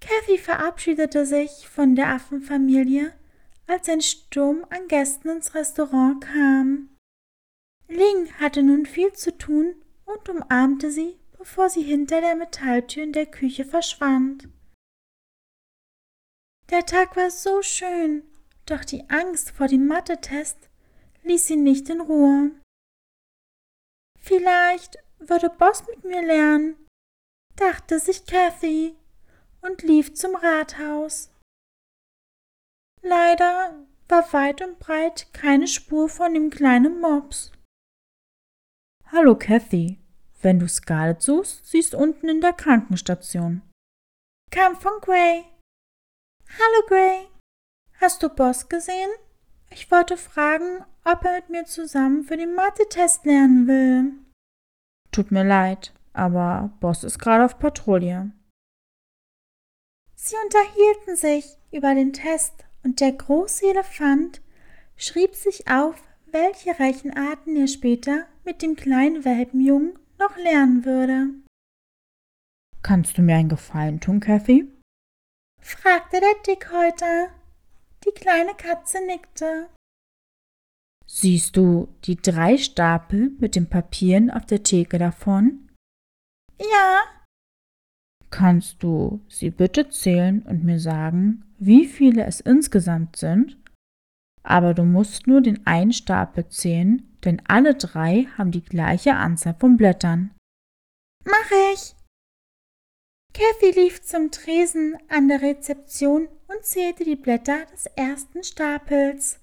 Kathy 0.00 0.38
verabschiedete 0.38 1.26
sich 1.26 1.68
von 1.68 1.94
der 1.94 2.08
Affenfamilie, 2.08 3.12
als 3.66 3.88
ein 3.88 4.00
Sturm 4.00 4.64
an 4.70 4.88
Gästen 4.88 5.28
ins 5.28 5.54
Restaurant 5.54 6.24
kam. 6.24 6.97
Ling 7.88 8.32
hatte 8.34 8.62
nun 8.62 8.86
viel 8.86 9.12
zu 9.12 9.36
tun 9.36 9.74
und 10.04 10.28
umarmte 10.28 10.90
sie, 10.90 11.18
bevor 11.36 11.70
sie 11.70 11.82
hinter 11.82 12.20
der 12.20 12.36
Metalltür 12.36 13.02
in 13.02 13.12
der 13.12 13.26
Küche 13.26 13.64
verschwand. 13.64 14.48
Der 16.70 16.84
Tag 16.84 17.16
war 17.16 17.30
so 17.30 17.62
schön, 17.62 18.22
doch 18.66 18.84
die 18.84 19.08
Angst 19.08 19.50
vor 19.52 19.68
dem 19.68 19.86
Mathe-Test 19.86 20.68
ließ 21.22 21.46
sie 21.46 21.56
nicht 21.56 21.88
in 21.88 22.02
Ruhe. 22.02 22.50
Vielleicht 24.20 24.98
würde 25.18 25.48
Boss 25.48 25.86
mit 25.86 26.04
mir 26.04 26.22
lernen, 26.22 26.76
dachte 27.56 27.98
sich 27.98 28.26
Kathy 28.26 28.94
und 29.62 29.82
lief 29.82 30.14
zum 30.14 30.36
Rathaus. 30.36 31.30
Leider 33.00 33.86
war 34.08 34.32
weit 34.32 34.60
und 34.62 34.78
breit 34.78 35.32
keine 35.32 35.66
Spur 35.66 36.08
von 36.08 36.34
dem 36.34 36.50
kleinen 36.50 37.00
Mops. 37.00 37.52
Hallo 39.10 39.36
Kathy, 39.36 39.98
wenn 40.42 40.58
du 40.58 40.68
Scarlett 40.68 41.22
suchst, 41.22 41.64
siehst 41.64 41.94
unten 41.94 42.28
in 42.28 42.42
der 42.42 42.52
Krankenstation. 42.52 43.62
Kam 44.50 44.76
von 44.76 44.92
Gray. 45.00 45.44
Hallo 46.46 46.86
Gray. 46.86 47.26
Hast 48.02 48.22
du 48.22 48.28
Boss 48.28 48.68
gesehen? 48.68 49.08
Ich 49.70 49.90
wollte 49.90 50.18
fragen, 50.18 50.84
ob 51.04 51.24
er 51.24 51.36
mit 51.36 51.48
mir 51.48 51.64
zusammen 51.64 52.24
für 52.24 52.36
den 52.36 52.54
Mathe-Test 52.54 53.24
lernen 53.24 53.66
will. 53.66 54.12
Tut 55.10 55.30
mir 55.30 55.44
leid, 55.44 55.94
aber 56.12 56.70
Boss 56.80 57.02
ist 57.02 57.18
gerade 57.18 57.46
auf 57.46 57.58
Patrouille. 57.58 58.30
Sie 60.16 60.36
unterhielten 60.44 61.16
sich 61.16 61.56
über 61.72 61.94
den 61.94 62.12
Test 62.12 62.66
und 62.84 63.00
der 63.00 63.12
große 63.12 63.70
Elefant 63.70 64.42
schrieb 64.96 65.34
sich 65.34 65.66
auf, 65.66 65.96
welche 66.32 66.78
Rechenarten 66.78 67.56
er 67.56 67.68
später 67.68 68.26
mit 68.44 68.62
dem 68.62 68.76
kleinen 68.76 69.24
Welpenjungen 69.24 69.98
noch 70.18 70.36
lernen 70.36 70.84
würde. 70.84 71.28
Kannst 72.82 73.18
du 73.18 73.22
mir 73.22 73.36
einen 73.36 73.48
Gefallen 73.48 74.00
tun, 74.00 74.20
Kathy? 74.20 74.70
fragte 75.60 76.20
der 76.20 76.34
Dickhäuter. 76.46 77.28
Die 78.04 78.12
kleine 78.12 78.54
Katze 78.54 79.04
nickte. 79.04 79.68
Siehst 81.06 81.56
du 81.56 81.88
die 82.04 82.16
drei 82.16 82.58
Stapel 82.58 83.32
mit 83.38 83.56
den 83.56 83.68
Papieren 83.68 84.30
auf 84.30 84.46
der 84.46 84.62
Theke 84.62 84.98
davon? 84.98 85.68
Ja. 86.60 87.00
Kannst 88.30 88.82
du 88.82 89.20
sie 89.28 89.50
bitte 89.50 89.88
zählen 89.88 90.42
und 90.42 90.64
mir 90.64 90.78
sagen, 90.78 91.44
wie 91.58 91.86
viele 91.86 92.24
es 92.24 92.40
insgesamt 92.40 93.16
sind? 93.16 93.56
Aber 94.42 94.74
du 94.74 94.84
musst 94.84 95.26
nur 95.26 95.40
den 95.40 95.66
einen 95.66 95.92
Stapel 95.92 96.48
zählen, 96.48 97.16
denn 97.24 97.42
alle 97.46 97.74
drei 97.74 98.26
haben 98.36 98.50
die 98.50 98.64
gleiche 98.64 99.14
Anzahl 99.14 99.54
von 99.58 99.76
Blättern. 99.76 100.34
Mach 101.24 101.50
ich. 101.72 101.94
Kathy 103.34 103.70
lief 103.78 104.02
zum 104.02 104.30
Tresen 104.30 104.96
an 105.08 105.28
der 105.28 105.42
Rezeption 105.42 106.28
und 106.48 106.64
zählte 106.64 107.04
die 107.04 107.16
Blätter 107.16 107.66
des 107.66 107.86
ersten 107.86 108.42
Stapels. 108.42 109.40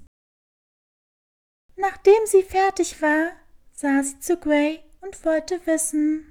Nachdem 1.78 2.26
sie 2.26 2.44
fertig 2.44 3.02
war, 3.02 3.32
sah 3.72 4.02
sie 4.04 4.20
zu 4.20 4.38
Gray 4.38 4.80
und 5.02 5.24
wollte 5.26 5.66
wissen. 5.66 6.26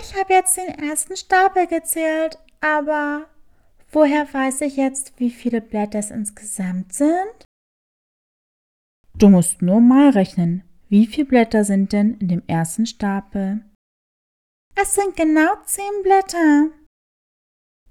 Ich 0.00 0.14
habe 0.16 0.34
jetzt 0.34 0.56
den 0.56 0.68
ersten 0.68 1.16
Stapel 1.16 1.66
gezählt, 1.66 2.38
aber 2.60 3.28
woher 3.90 4.32
weiß 4.32 4.60
ich 4.62 4.76
jetzt, 4.76 5.18
wie 5.18 5.30
viele 5.30 5.60
Blätter 5.60 5.98
es 5.98 6.10
insgesamt 6.10 6.92
sind? 6.92 7.44
Du 9.16 9.28
musst 9.28 9.62
nur 9.62 9.80
mal 9.80 10.10
rechnen. 10.10 10.62
Wie 10.88 11.06
viele 11.06 11.26
Blätter 11.26 11.64
sind 11.64 11.92
denn 11.92 12.14
in 12.14 12.28
dem 12.28 12.42
ersten 12.46 12.86
Stapel? 12.86 13.64
Es 14.74 14.94
sind 14.94 15.16
genau 15.16 15.54
zehn 15.64 16.02
Blätter. 16.02 16.70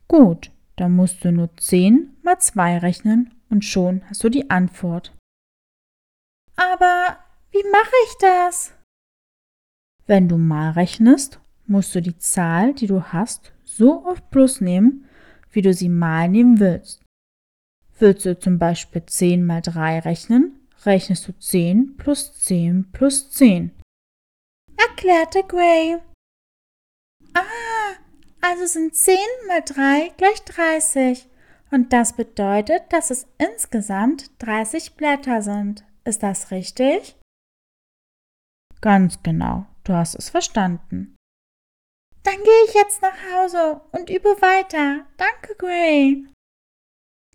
Gut, 0.08 0.52
dann 0.78 0.96
musst 0.96 1.24
du 1.24 1.32
nur 1.32 1.56
zehn 1.58 2.16
mal 2.24 2.40
zwei 2.40 2.78
rechnen 2.78 3.34
und 3.50 3.66
schon 3.66 4.04
hast 4.10 4.24
du 4.24 4.30
die 4.30 4.50
Antwort. 4.50 5.14
Aber 6.56 7.18
wie 7.52 7.64
mache 7.72 7.96
ich 8.06 8.16
das? 8.20 8.74
Wenn 10.06 10.30
du 10.30 10.38
mal 10.38 10.72
rechnest, 10.72 11.40
musst 11.66 11.94
du 11.94 12.02
die 12.02 12.18
Zahl, 12.18 12.74
die 12.74 12.88
du 12.88 13.04
hast, 13.04 13.52
so 13.66 14.06
oft 14.06 14.30
plus 14.32 14.62
nehmen, 14.62 15.07
wie 15.58 15.64
du 15.64 15.74
sie 15.74 15.90
mal 15.90 16.30
nehmen 16.30 16.60
willst. 16.60 17.04
Willst 17.98 18.28
du 18.28 18.38
zum 18.38 18.60
Beispiel 18.60 19.04
10 19.04 19.44
mal 19.44 19.64
3 19.64 20.02
rechnen, 20.02 20.68
rechnest 20.86 21.28
du 21.28 21.34
10 21.34 21.98
plus 21.98 22.32
10 22.36 22.92
plus 22.92 23.32
10. 23.32 23.72
Erklärte 24.78 25.42
Gray. 25.48 25.98
Ah, 27.34 27.96
also 28.40 28.68
sind 28.68 28.94
10 28.94 29.18
mal 29.48 29.64
3 29.66 30.14
gleich 30.18 30.44
30. 30.44 31.28
Und 31.72 31.92
das 31.92 32.16
bedeutet, 32.16 32.84
dass 32.94 33.10
es 33.10 33.26
insgesamt 33.40 34.30
30 34.38 34.94
Blätter 34.94 35.42
sind. 35.42 35.84
Ist 36.06 36.22
das 36.22 36.52
richtig? 36.52 37.16
Ganz 38.80 39.24
genau, 39.24 39.66
du 39.86 39.94
hast 39.94 40.14
es 40.14 40.30
verstanden. 40.30 41.17
Dann 42.28 42.44
gehe 42.44 42.66
ich 42.68 42.74
jetzt 42.74 43.02
nach 43.02 43.18
Hause 43.32 43.80
und 43.94 44.10
übe 44.10 44.36
weiter. 44.42 45.06
Danke, 45.16 45.56
Gray. 45.58 46.28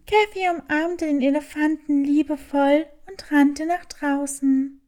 Kathy 0.07 0.50
umarmte 0.50 1.07
den 1.07 1.22
Elefanten 1.22 2.05
liebevoll 2.05 2.87
und 3.09 3.33
rannte 3.33 3.64
nach 3.64 3.87
draußen. 3.87 4.87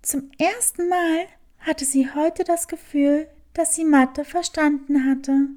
Zum 0.00 0.30
ersten 0.38 0.88
Mal 0.88 1.26
hatte 1.58 1.84
sie 1.84 2.10
heute 2.14 2.44
das 2.44 2.68
Gefühl, 2.68 3.28
dass 3.52 3.74
sie 3.74 3.84
Mathe 3.84 4.24
verstanden 4.24 5.04
hatte. 5.04 5.48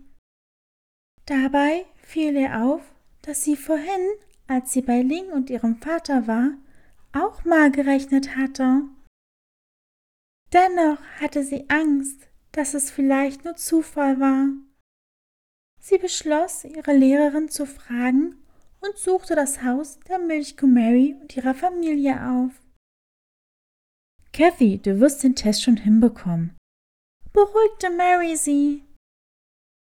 Dabei 1.26 1.86
fiel 1.96 2.36
ihr 2.36 2.62
auf, 2.62 2.82
dass 3.22 3.46
sie 3.46 3.56
vorhin, 3.56 4.06
als 4.48 4.74
sie 4.74 4.82
bei 4.82 5.02
Ling 5.02 5.32
und 5.32 5.50
ihrem 5.50 5.82
Vater 5.82 6.28
war, 6.28 6.58
auch 7.14 7.46
mal 7.46 7.72
gerechnet 7.72 8.36
hatte. 8.36 8.82
Dennoch 10.52 11.00
hatte 11.22 11.46
sie 11.46 11.70
Angst, 11.70 12.29
dass 12.60 12.74
es 12.74 12.92
vielleicht 12.92 13.46
nur 13.46 13.56
Zufall 13.56 14.20
war. 14.20 14.50
Sie 15.80 15.98
beschloss, 15.98 16.66
ihre 16.66 16.94
Lehrerin 16.94 17.50
zu 17.50 17.66
fragen 17.66 18.38
und 18.82 18.98
suchte 18.98 19.36
das 19.36 19.64
Haus 19.64 20.00
der 20.08 20.20
Milchkuh 20.20 20.68
Mary 20.68 21.16
und 21.22 21.36
ihrer 21.36 21.56
Familie 21.56 22.16
auf. 22.30 22.52
Kathy, 24.32 24.78
du 24.78 25.00
wirst 25.00 25.24
den 25.24 25.36
Test 25.36 25.64
schon 25.64 25.78
hinbekommen 25.78 26.60
beruhigte 27.34 27.90
Mary 27.90 28.36
sie. 28.36 28.84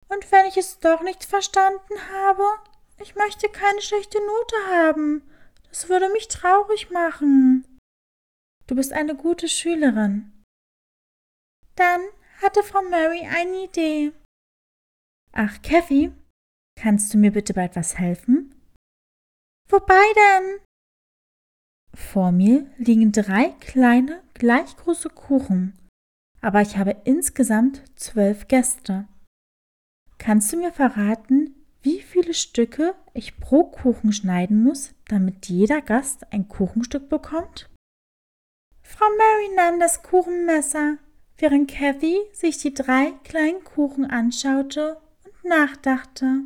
Und 0.07 0.31
wenn 0.31 0.45
ich 0.45 0.57
es 0.57 0.79
doch 0.79 1.01
nicht 1.01 1.23
verstanden 1.23 2.09
habe, 2.11 2.43
ich 3.01 3.15
möchte 3.15 3.49
keine 3.49 3.81
schlechte 3.81 4.19
Note 4.19 4.55
haben. 4.69 5.23
Das 5.69 5.87
würde 5.87 6.09
mich 6.09 6.27
traurig 6.27 6.89
machen. 6.89 7.65
Du 8.67 8.75
bist 8.75 8.91
eine 8.91 9.15
gute 9.15 9.47
Schülerin. 9.47 10.43
Dann 11.75 12.01
hatte 12.41 12.63
Frau 12.63 12.81
Mary 12.83 13.25
eine 13.25 13.65
Idee. 13.65 14.11
Ach, 15.31 15.61
Kathy, 15.61 16.11
kannst 16.75 17.13
du 17.13 17.17
mir 17.17 17.31
bitte 17.31 17.53
bei 17.53 17.65
etwas 17.65 17.97
helfen? 17.97 18.55
Wobei 19.67 20.03
denn? 20.15 20.59
Vor 21.93 22.31
mir 22.31 22.69
liegen 22.77 23.11
drei 23.11 23.49
kleine, 23.59 24.23
gleich 24.33 24.75
große 24.77 25.09
Kuchen 25.09 25.79
aber 26.41 26.61
ich 26.61 26.77
habe 26.77 26.95
insgesamt 27.03 27.83
zwölf 27.95 28.47
Gäste. 28.47 29.07
Kannst 30.17 30.51
du 30.51 30.57
mir 30.57 30.71
verraten, 30.71 31.55
wie 31.81 32.01
viele 32.01 32.33
Stücke 32.33 32.95
ich 33.13 33.39
pro 33.39 33.63
Kuchen 33.63 34.11
schneiden 34.11 34.63
muss, 34.63 34.93
damit 35.07 35.47
jeder 35.47 35.81
Gast 35.81 36.31
ein 36.33 36.47
Kuchenstück 36.47 37.09
bekommt? 37.09 37.69
Frau 38.83 39.05
Mary 39.17 39.55
nahm 39.55 39.79
das 39.79 40.03
Kuchenmesser, 40.03 40.97
während 41.39 41.71
Kathy 41.71 42.19
sich 42.33 42.57
die 42.57 42.73
drei 42.73 43.11
kleinen 43.23 43.63
Kuchen 43.63 44.05
anschaute 44.05 45.01
und 45.25 45.43
nachdachte. 45.45 46.43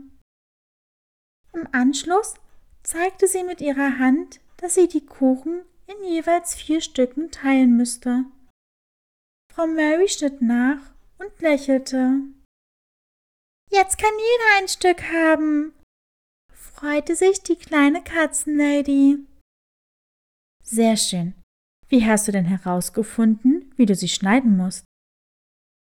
Im 1.52 1.68
Anschluss 1.72 2.36
zeigte 2.84 3.28
sie 3.28 3.44
mit 3.44 3.62
ihrer 3.62 3.98
Hand, 4.00 4.40
dass 4.58 4.76
sie 4.76 4.88
die 4.88 5.06
Kuchen 5.06 5.64
in 5.88 6.04
jeweils 6.04 6.56
vier 6.56 6.82
Stücken 6.82 7.32
teilen 7.32 7.76
müsste. 7.76 8.26
Frau 9.54 9.68
Mary 9.68 10.08
schnitt 10.08 10.42
nach 10.42 10.94
und 11.20 11.40
lächelte. 11.40 12.22
Jetzt 13.70 13.98
kann 13.98 14.12
jeder 14.12 14.62
ein 14.62 14.68
Stück 14.68 15.04
haben, 15.12 15.74
freute 16.52 17.16
sich 17.16 17.42
die 17.42 17.56
kleine 17.56 18.04
Katzenlady. 18.04 19.20
Sehr 20.64 20.98
schön. 20.98 21.34
Wie 21.88 22.06
hast 22.06 22.28
du 22.28 22.32
denn 22.32 22.46
herausgefunden, 22.46 23.53
wie 23.78 23.86
du 23.86 23.96
sie 23.96 24.10
schneiden 24.10 24.58
musst? 24.58 24.86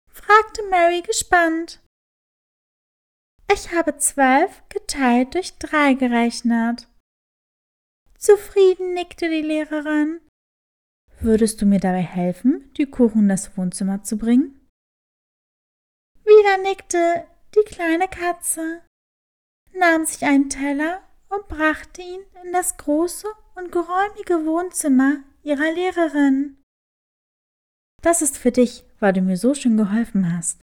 fragte 0.09 0.63
Mary 0.71 1.03
gespannt. 1.03 1.83
Ich 3.53 3.73
habe 3.73 3.97
zwölf 3.99 4.63
geteilt 4.69 5.35
durch 5.35 5.57
drei 5.59 5.95
gerechnet. 5.95 6.89
Zufrieden 8.19 8.95
nickte 8.95 9.29
die 9.29 9.43
Lehrerin. 9.43 10.21
Würdest 11.21 11.63
du 11.63 11.67
mir 11.67 11.81
dabei 11.81 12.03
helfen, 12.03 12.73
die 12.75 12.87
Kuchen 12.87 13.23
in 13.23 13.29
das 13.29 13.57
Wohnzimmer 13.57 14.03
zu 14.03 14.19
bringen? 14.19 14.69
Wieder 16.25 16.59
nickte 16.59 17.27
die 17.55 17.65
kleine 17.65 18.09
Katze, 18.09 18.83
nahm 19.73 20.05
sich 20.05 20.25
einen 20.25 20.51
Teller 20.51 21.03
und 21.29 21.47
brachte 21.49 22.03
ihn 22.03 22.23
in 22.45 22.53
das 22.53 22.77
große 22.77 23.29
und 23.55 23.71
geräumige 23.71 24.45
Wohnzimmer 24.45 25.23
ihrer 25.43 25.73
Lehrerin. 25.73 26.59
Das 28.03 28.23
ist 28.23 28.39
für 28.39 28.53
dich, 28.53 28.85
weil 29.01 29.13
du 29.13 29.21
mir 29.21 29.37
so 29.37 29.55
schön 29.55 29.77
geholfen 29.77 30.37
hast. 30.37 30.61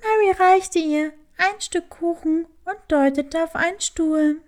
Mary 0.00 0.32
reichte 0.32 0.78
ihr 0.78 1.12
ein 1.36 1.60
Stück 1.60 1.88
Kuchen 1.88 2.46
und 2.64 2.78
deutete 2.88 3.42
auf 3.42 3.54
einen 3.54 3.80
Stuhl. 3.80 4.40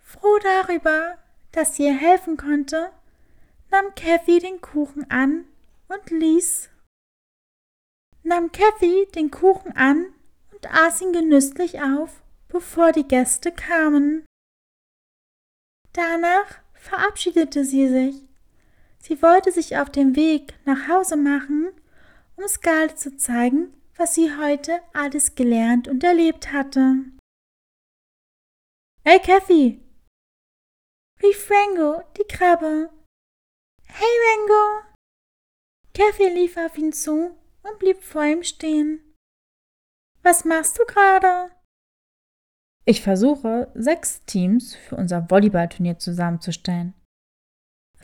Froh 0.00 0.38
darüber, 0.42 1.18
dass 1.52 1.76
sie 1.76 1.84
ihr 1.84 1.96
helfen 1.96 2.36
konnte, 2.36 2.90
nahm 3.70 3.94
Kathy 3.94 4.38
den 4.38 4.60
Kuchen 4.60 5.10
an 5.10 5.44
und 5.88 6.10
ließ 6.10 6.70
nahm 8.26 8.50
Kathy 8.50 9.06
den 9.14 9.30
Kuchen 9.30 9.72
an 9.76 10.12
und 10.52 10.66
aß 10.70 11.00
ihn 11.00 11.12
genüsslich 11.12 11.80
auf, 11.80 12.22
bevor 12.48 12.92
die 12.92 13.06
Gäste 13.06 13.52
kamen. 13.52 14.26
Danach 15.92 16.58
verabschiedete 16.74 17.64
sie 17.64 17.88
sich. 17.88 18.25
Sie 19.06 19.22
wollte 19.22 19.52
sich 19.52 19.76
auf 19.76 19.88
den 19.88 20.16
Weg 20.16 20.58
nach 20.64 20.88
Hause 20.88 21.16
machen, 21.16 21.70
um 22.34 22.48
Scarlett 22.48 22.98
zu 22.98 23.16
zeigen, 23.16 23.72
was 23.94 24.16
sie 24.16 24.36
heute 24.36 24.80
alles 24.94 25.36
gelernt 25.36 25.86
und 25.86 26.02
erlebt 26.02 26.52
hatte. 26.52 27.04
Hey, 29.04 29.20
Kathy! 29.20 29.80
rief 31.22 31.48
Rango, 31.48 32.02
die 32.18 32.24
Krabbe. 32.24 32.90
Hey, 33.84 34.08
Rango! 34.26 34.88
Kathy 35.94 36.28
lief 36.28 36.56
auf 36.56 36.76
ihn 36.76 36.92
zu 36.92 37.30
und 37.62 37.78
blieb 37.78 38.02
vor 38.02 38.24
ihm 38.24 38.42
stehen. 38.42 39.14
Was 40.24 40.44
machst 40.44 40.80
du 40.80 40.84
gerade? 40.84 41.52
Ich 42.84 43.02
versuche, 43.02 43.70
sechs 43.76 44.24
Teams 44.24 44.74
für 44.74 44.96
unser 44.96 45.30
Volleyballturnier 45.30 45.96
zusammenzustellen. 46.00 46.92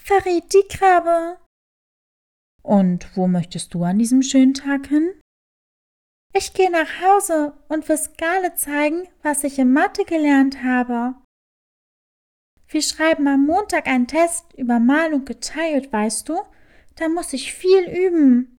Verriet 0.04 0.52
die 0.52 0.66
Krabbe. 0.68 1.38
Und 2.62 3.16
wo 3.16 3.28
möchtest 3.28 3.72
du 3.72 3.84
an 3.84 3.98
diesem 3.98 4.22
schönen 4.22 4.54
Tag 4.54 4.88
hin? 4.88 5.12
Ich 6.34 6.54
gehe 6.54 6.70
nach 6.70 7.00
Hause 7.00 7.52
und 7.68 7.88
will 7.88 7.96
Skale 7.98 8.54
zeigen, 8.54 9.06
was 9.22 9.44
ich 9.44 9.58
in 9.58 9.72
Mathe 9.72 10.04
gelernt 10.04 10.62
habe. 10.62 11.14
Wir 12.68 12.82
schreiben 12.82 13.28
am 13.28 13.46
Montag 13.46 13.86
einen 13.86 14.06
Test 14.06 14.52
über 14.54 14.80
Malung 14.80 15.24
geteilt, 15.24 15.92
weißt 15.92 16.28
du? 16.28 16.40
Da 16.96 17.08
muss 17.08 17.32
ich 17.32 17.52
viel 17.52 17.84
üben. 17.88 18.56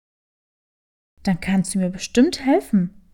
Dann 1.23 1.39
kannst 1.39 1.73
du 1.73 1.79
mir 1.79 1.89
bestimmt 1.89 2.45
helfen, 2.45 3.11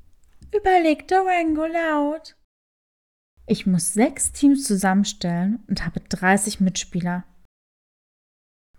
überlegte 0.53 1.15
Rango 1.15 1.65
laut. 1.65 2.35
Ich 3.47 3.65
muss 3.65 3.93
sechs 3.93 4.31
Teams 4.33 4.65
zusammenstellen 4.65 5.63
und 5.67 5.85
habe 5.85 6.01
30 6.01 6.59
Mitspieler. 6.59 7.23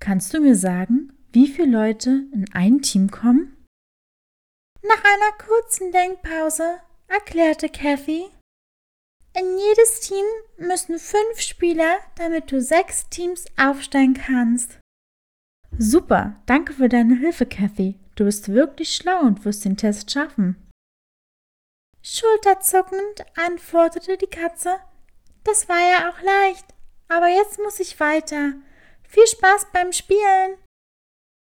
Kannst 0.00 0.34
du 0.34 0.40
mir 0.40 0.56
sagen, 0.56 1.12
wie 1.32 1.46
viele 1.46 1.70
Leute 1.70 2.26
in 2.32 2.46
ein 2.52 2.82
Team 2.82 3.10
kommen? 3.10 3.56
Nach 4.82 5.04
einer 5.04 5.32
kurzen 5.38 5.92
Denkpause 5.92 6.80
erklärte 7.06 7.68
Kathy, 7.68 8.30
in 9.32 9.58
jedes 9.58 10.00
Team 10.00 10.24
müssen 10.56 10.98
fünf 10.98 11.40
Spieler, 11.40 11.98
damit 12.16 12.50
du 12.50 12.60
sechs 12.60 13.08
Teams 13.10 13.44
aufstellen 13.56 14.14
kannst. 14.14 14.78
Super, 15.78 16.42
danke 16.46 16.72
für 16.72 16.88
deine 16.88 17.16
Hilfe, 17.16 17.46
Kathy. 17.46 17.98
Du 18.16 18.24
bist 18.24 18.48
wirklich 18.52 18.94
schlau 18.94 19.20
und 19.20 19.44
wirst 19.44 19.64
den 19.64 19.76
Test 19.76 20.10
schaffen. 20.10 20.56
Schulterzuckend 22.02 23.24
antwortete 23.36 24.16
die 24.16 24.26
Katze. 24.26 24.78
Das 25.44 25.68
war 25.68 25.78
ja 25.78 26.10
auch 26.10 26.20
leicht, 26.22 26.66
aber 27.08 27.28
jetzt 27.28 27.58
muss 27.58 27.78
ich 27.78 28.00
weiter. 28.00 28.54
Viel 29.11 29.27
Spaß 29.27 29.73
beim 29.73 29.92
Spielen. 29.92 30.57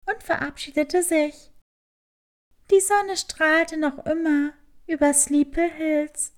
Und 0.06 0.22
verabschiedete 0.22 1.04
sich. 1.04 1.52
Die 2.72 2.80
Sonne 2.80 3.16
strahlte 3.16 3.76
noch 3.76 4.04
immer 4.06 4.52
über 4.88 5.14
Sleepy 5.14 5.70
Hills. 5.70 6.32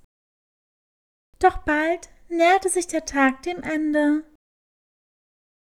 Doch 1.39 1.59
bald 1.59 2.11
näherte 2.29 2.69
sich 2.69 2.87
der 2.87 3.07
Tag 3.07 3.43
dem 3.43 3.63
Ende. 3.63 4.25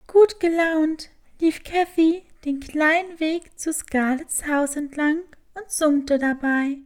Gut 0.07 0.41
gelaunt 0.41 1.09
lief 1.39 1.63
Kathy 1.63 2.25
den 2.43 2.59
kleinen 2.59 3.19
Weg 3.19 3.57
zu 3.57 3.71
Scarletts 3.71 4.45
Haus 4.45 4.75
entlang 4.75 5.23
und 5.53 5.71
summte 5.71 6.19
dabei. 6.19 6.79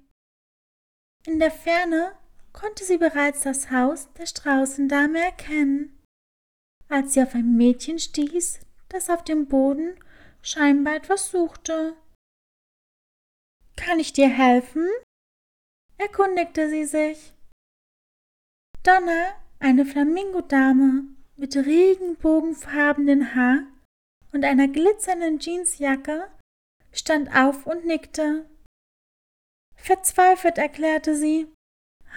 In 1.25 1.39
der 1.39 1.51
Ferne 1.51 2.15
konnte 2.51 2.83
sie 2.83 2.97
bereits 2.97 3.41
das 3.41 3.71
Haus 3.71 4.13
der 4.13 4.27
Straußendame 4.27 5.19
erkennen, 5.19 6.02
als 6.93 7.13
sie 7.13 7.23
auf 7.23 7.33
ein 7.33 7.57
Mädchen 7.57 7.97
stieß, 7.97 8.59
das 8.89 9.09
auf 9.09 9.23
dem 9.23 9.47
Boden 9.47 9.95
scheinbar 10.43 10.95
etwas 10.95 11.31
suchte. 11.31 11.95
Kann 13.75 13.99
ich 13.99 14.13
dir 14.13 14.29
helfen? 14.29 14.87
erkundigte 15.97 16.69
sie 16.69 16.85
sich. 16.85 17.33
Donna, 18.83 19.33
eine 19.59 19.85
Flamingodame 19.85 21.05
mit 21.35 21.55
regenbogenfarbenen 21.55 23.33
Haar 23.33 23.63
und 24.31 24.45
einer 24.45 24.67
glitzernden 24.67 25.39
Jeansjacke, 25.39 26.29
stand 26.91 27.35
auf 27.35 27.65
und 27.65 27.85
nickte. 27.85 28.47
Verzweifelt 29.75 30.59
erklärte 30.59 31.15
sie 31.15 31.47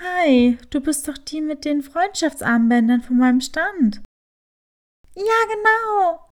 Hi, 0.00 0.58
du 0.68 0.82
bist 0.82 1.08
doch 1.08 1.16
die 1.16 1.40
mit 1.40 1.64
den 1.64 1.82
Freundschaftsarmbändern 1.82 3.00
von 3.00 3.16
meinem 3.16 3.40
Stand. 3.40 4.02
Ja, 5.16 5.24
genau. 5.48 6.30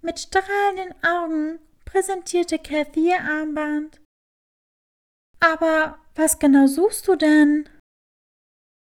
Mit 0.00 0.20
strahlenden 0.20 0.94
Augen 1.04 1.58
präsentierte 1.84 2.58
Kathy 2.58 3.08
ihr 3.08 3.20
Armband. 3.20 4.00
Aber 5.40 5.98
was 6.14 6.38
genau 6.38 6.66
suchst 6.66 7.08
du 7.08 7.16
denn? 7.16 7.68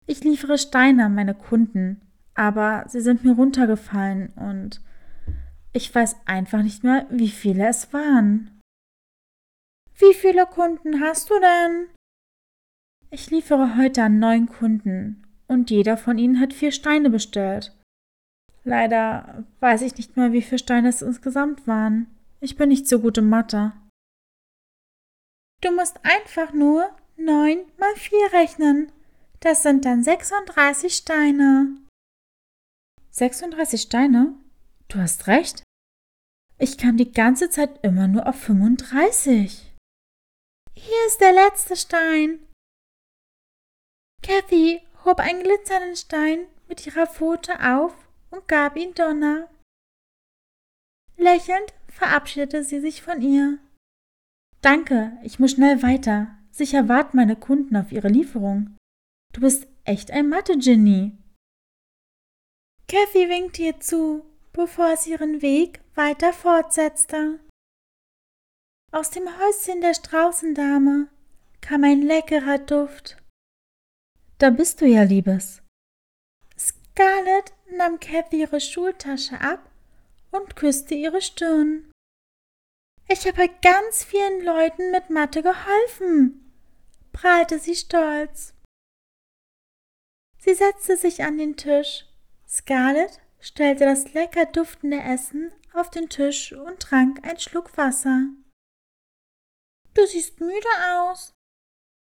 Ich 0.06 0.22
liefere 0.22 0.58
Steine 0.58 1.06
an 1.06 1.14
meine 1.14 1.34
Kunden, 1.34 2.00
aber 2.34 2.84
sie 2.88 3.00
sind 3.00 3.24
mir 3.24 3.32
runtergefallen 3.32 4.32
und 4.34 4.82
ich 5.72 5.94
weiß 5.94 6.16
einfach 6.26 6.62
nicht 6.62 6.84
mehr, 6.84 7.06
wie 7.10 7.30
viele 7.30 7.68
es 7.68 7.92
waren. 7.92 8.60
Wie 9.94 10.14
viele 10.14 10.46
Kunden 10.46 11.00
hast 11.00 11.30
du 11.30 11.34
denn? 11.40 11.88
Ich 13.10 13.30
liefere 13.30 13.76
heute 13.76 14.02
an 14.02 14.18
neun 14.18 14.46
Kunden 14.46 15.26
und 15.46 15.70
jeder 15.70 15.96
von 15.96 16.18
ihnen 16.18 16.40
hat 16.40 16.52
vier 16.52 16.72
Steine 16.72 17.08
bestellt. 17.08 17.76
Leider 18.64 19.44
weiß 19.60 19.82
ich 19.82 19.96
nicht 19.96 20.16
mehr, 20.16 20.32
wie 20.32 20.42
viele 20.42 20.58
Steine 20.58 20.88
es 20.88 21.02
insgesamt 21.02 21.66
waren. 21.66 22.14
Ich 22.40 22.56
bin 22.56 22.68
nicht 22.68 22.86
so 22.88 23.00
gut 23.00 23.18
im 23.18 23.28
Mathe. 23.28 23.72
Du 25.62 25.70
musst 25.74 26.00
einfach 26.04 26.52
nur 26.52 26.90
neun 27.16 27.58
mal 27.78 27.94
vier 27.96 28.32
rechnen. 28.32 28.92
Das 29.40 29.62
sind 29.62 29.84
dann 29.84 30.02
36 30.02 30.94
Steine. 30.94 31.76
36 33.10 33.80
Steine? 33.82 34.34
Du 34.88 34.98
hast 34.98 35.26
recht. 35.26 35.62
Ich 36.58 36.76
kam 36.76 36.96
die 36.96 37.10
ganze 37.10 37.48
Zeit 37.48 37.82
immer 37.82 38.06
nur 38.06 38.26
auf 38.26 38.36
35. 38.36 39.72
Hier 40.74 41.06
ist 41.06 41.20
der 41.20 41.32
letzte 41.32 41.76
Stein. 41.76 42.40
Kathy 44.22 44.82
hob 45.04 45.18
einen 45.18 45.42
glitzernden 45.42 45.96
Stein 45.96 46.46
mit 46.68 46.86
ihrer 46.86 47.06
Pfote 47.06 47.54
auf 47.60 47.94
und 48.30 48.48
gab 48.48 48.76
ihn 48.76 48.94
Donna. 48.94 49.48
Lächelnd 51.16 51.74
verabschiedete 51.88 52.64
sie 52.64 52.80
sich 52.80 53.02
von 53.02 53.20
ihr. 53.20 53.58
Danke, 54.62 55.18
ich 55.22 55.38
muss 55.38 55.52
schnell 55.52 55.82
weiter. 55.82 56.36
Sicher 56.50 56.88
warten 56.88 57.16
meine 57.16 57.36
Kunden 57.36 57.76
auf 57.76 57.92
ihre 57.92 58.08
Lieferung. 58.08 58.76
Du 59.32 59.40
bist 59.40 59.66
echt 59.84 60.10
ein 60.10 60.28
Mathe-Genie. 60.28 61.16
Kathy 62.88 63.28
winkte 63.28 63.62
ihr 63.62 63.80
zu, 63.80 64.24
bevor 64.52 64.96
sie 64.96 65.12
ihren 65.12 65.42
Weg 65.42 65.80
weiter 65.94 66.32
fortsetzte. 66.32 67.38
Aus 68.92 69.10
dem 69.10 69.24
Häuschen 69.24 69.80
der 69.80 69.94
Straußendame 69.94 71.08
kam 71.60 71.84
ein 71.84 72.02
leckerer 72.02 72.58
Duft. 72.58 73.16
Da 74.38 74.50
bist 74.50 74.80
du 74.80 74.86
ja, 74.86 75.04
Liebes. 75.04 75.62
Scarlett 77.00 77.54
nahm 77.70 77.98
Kathy 77.98 78.40
ihre 78.40 78.60
Schultasche 78.60 79.40
ab 79.40 79.70
und 80.32 80.54
küsste 80.54 80.94
ihre 80.94 81.22
Stirn. 81.22 81.90
Ich 83.08 83.26
habe 83.26 83.48
ganz 83.62 84.04
vielen 84.04 84.44
Leuten 84.44 84.90
mit 84.90 85.08
Mathe 85.08 85.42
geholfen, 85.42 86.52
prahlte 87.12 87.58
sie 87.58 87.74
stolz. 87.74 88.52
Sie 90.40 90.52
setzte 90.52 90.98
sich 90.98 91.24
an 91.24 91.38
den 91.38 91.56
Tisch. 91.56 92.04
Scarlett 92.46 93.18
stellte 93.40 93.86
das 93.86 94.12
lecker 94.12 94.44
duftende 94.44 95.00
Essen 95.00 95.52
auf 95.72 95.88
den 95.90 96.10
Tisch 96.10 96.52
und 96.52 96.80
trank 96.80 97.26
einen 97.26 97.40
Schluck 97.40 97.78
Wasser. 97.78 98.26
Du 99.94 100.06
siehst 100.06 100.38
müde 100.38 100.68
aus, 100.92 101.32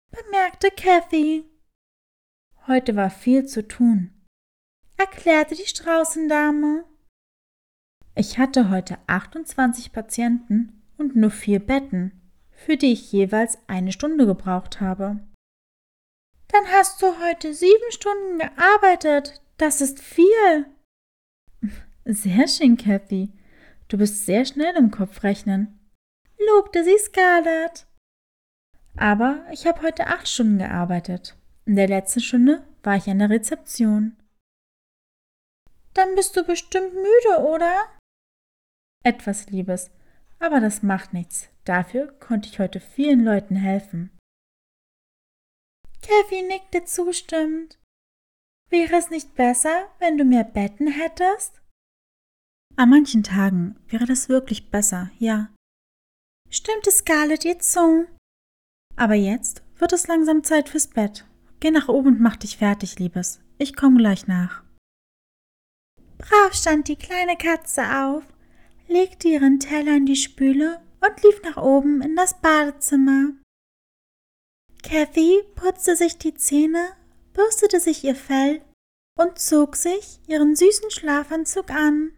bemerkte 0.09 0.71
Kathy. 0.71 1.43
Heute 2.67 2.95
war 2.95 3.09
viel 3.09 3.45
zu 3.45 3.67
tun, 3.67 4.14
erklärte 4.97 5.55
die 5.55 5.65
Straußendame. 5.65 6.85
Ich 8.15 8.37
hatte 8.37 8.69
heute 8.69 8.97
28 9.07 9.91
Patienten 9.91 10.81
und 10.97 11.15
nur 11.15 11.31
vier 11.31 11.59
Betten, 11.59 12.11
für 12.51 12.77
die 12.77 12.93
ich 12.93 13.11
jeweils 13.11 13.57
eine 13.67 13.91
Stunde 13.91 14.25
gebraucht 14.25 14.79
habe. 14.79 15.19
Dann 16.47 16.65
hast 16.71 17.01
du 17.01 17.07
heute 17.19 17.53
sieben 17.53 17.91
Stunden 17.91 18.39
gearbeitet. 18.39 19.41
Das 19.57 19.81
ist 19.81 19.99
viel. 19.99 20.65
Sehr 22.05 22.47
schön, 22.47 22.77
Kathy. 22.77 23.33
Du 23.87 23.97
bist 23.97 24.25
sehr 24.25 24.45
schnell 24.45 24.75
im 24.77 24.89
Kopfrechnen, 24.89 25.79
lobte 26.47 26.83
sie 26.83 26.97
Scarlett. 26.97 27.85
Aber 28.97 29.45
ich 29.51 29.67
habe 29.67 29.83
heute 29.83 30.07
acht 30.07 30.27
Stunden 30.27 30.57
gearbeitet. 30.57 31.37
In 31.65 31.75
der 31.75 31.87
letzten 31.87 32.21
Stunde 32.21 32.63
war 32.81 32.95
ich 32.95 33.07
an 33.09 33.19
der 33.19 33.29
Rezeption. 33.29 34.15
Dann 35.95 36.13
bist 36.15 36.35
du 36.37 36.43
bestimmt 36.43 36.93
müde, 36.93 37.43
oder? 37.43 37.89
Etwas, 39.03 39.47
Liebes, 39.47 39.89
aber 40.39 40.59
das 40.59 40.83
macht 40.83 41.13
nichts. 41.13 41.49
Dafür 41.63 42.11
konnte 42.19 42.49
ich 42.49 42.59
heute 42.59 42.79
vielen 42.79 43.23
Leuten 43.23 43.55
helfen. 43.55 44.11
Kathy 46.01 46.43
nickte 46.43 46.83
zustimmend. 46.85 47.79
Wäre 48.69 48.95
es 48.95 49.09
nicht 49.09 49.35
besser, 49.35 49.89
wenn 49.99 50.17
du 50.17 50.25
mehr 50.25 50.43
Betten 50.43 50.87
hättest? 50.87 51.61
An 52.75 52.89
manchen 52.89 53.23
Tagen 53.23 53.79
wäre 53.87 54.05
das 54.05 54.27
wirklich 54.27 54.69
besser, 54.69 55.11
ja. 55.17 55.49
Stimmte 56.49 56.91
Scarlett 56.91 57.45
ihr 57.45 57.59
zu. 57.59 58.05
Aber 58.97 59.13
jetzt 59.13 59.63
wird 59.77 59.93
es 59.93 60.07
langsam 60.07 60.43
Zeit 60.43 60.69
fürs 60.69 60.87
Bett. 60.87 61.25
Geh 61.59 61.71
nach 61.71 61.87
oben 61.87 62.07
und 62.09 62.21
mach 62.21 62.35
dich 62.35 62.57
fertig, 62.57 62.99
Liebes. 62.99 63.39
Ich 63.57 63.75
komme 63.75 63.97
gleich 63.97 64.27
nach. 64.27 64.64
Brav 66.17 66.53
stand 66.53 66.87
die 66.87 66.95
kleine 66.95 67.37
Katze 67.37 67.83
auf, 67.83 68.23
legte 68.87 69.27
ihren 69.27 69.59
Teller 69.59 69.95
in 69.95 70.05
die 70.05 70.15
Spüle 70.15 70.81
und 71.01 71.23
lief 71.23 71.41
nach 71.43 71.57
oben 71.57 72.01
in 72.01 72.15
das 72.15 72.39
Badezimmer. 72.41 73.33
Kathy 74.83 75.43
putzte 75.55 75.95
sich 75.95 76.17
die 76.17 76.35
Zähne, 76.35 76.89
bürstete 77.33 77.79
sich 77.79 78.03
ihr 78.03 78.15
Fell 78.15 78.61
und 79.17 79.39
zog 79.39 79.75
sich 79.75 80.19
ihren 80.27 80.55
süßen 80.55 80.91
Schlafanzug 80.91 81.71
an. 81.71 82.13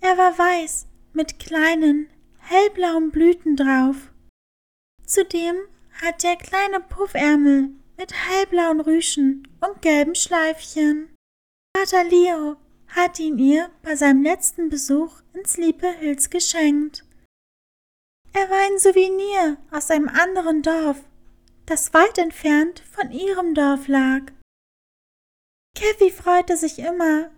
Er 0.00 0.16
war 0.18 0.38
weiß 0.38 0.86
mit 1.12 1.38
kleinen, 1.38 2.08
hellblauen 2.38 3.10
Blüten 3.10 3.56
drauf. 3.56 4.12
Zudem 5.04 5.56
hatte 6.00 6.28
er 6.28 6.36
kleine 6.36 6.80
Puffärmel 6.80 7.70
mit 7.96 8.12
hellblauen 8.12 8.80
Rüschen 8.80 9.46
und 9.60 9.82
gelben 9.82 10.14
Schleifchen. 10.14 11.14
Vater 11.76 12.04
Leo 12.04 12.56
hatte 12.94 13.22
ihn 13.22 13.38
ihr 13.38 13.70
bei 13.82 13.96
seinem 13.96 14.22
letzten 14.22 14.68
Besuch 14.68 15.20
in 15.34 15.44
Sleepy 15.44 15.94
Hills 15.98 16.30
geschenkt. 16.30 17.04
Er 18.34 18.48
war 18.48 18.58
ein 18.66 18.78
Souvenir 18.78 19.58
aus 19.70 19.90
einem 19.90 20.08
anderen 20.08 20.62
Dorf, 20.62 20.98
das 21.66 21.92
weit 21.94 22.18
entfernt 22.18 22.80
von 22.90 23.10
ihrem 23.10 23.54
Dorf 23.54 23.88
lag. 23.88 24.22
Kathy 25.76 26.10
freute 26.10 26.56
sich 26.56 26.78
immer, 26.78 27.30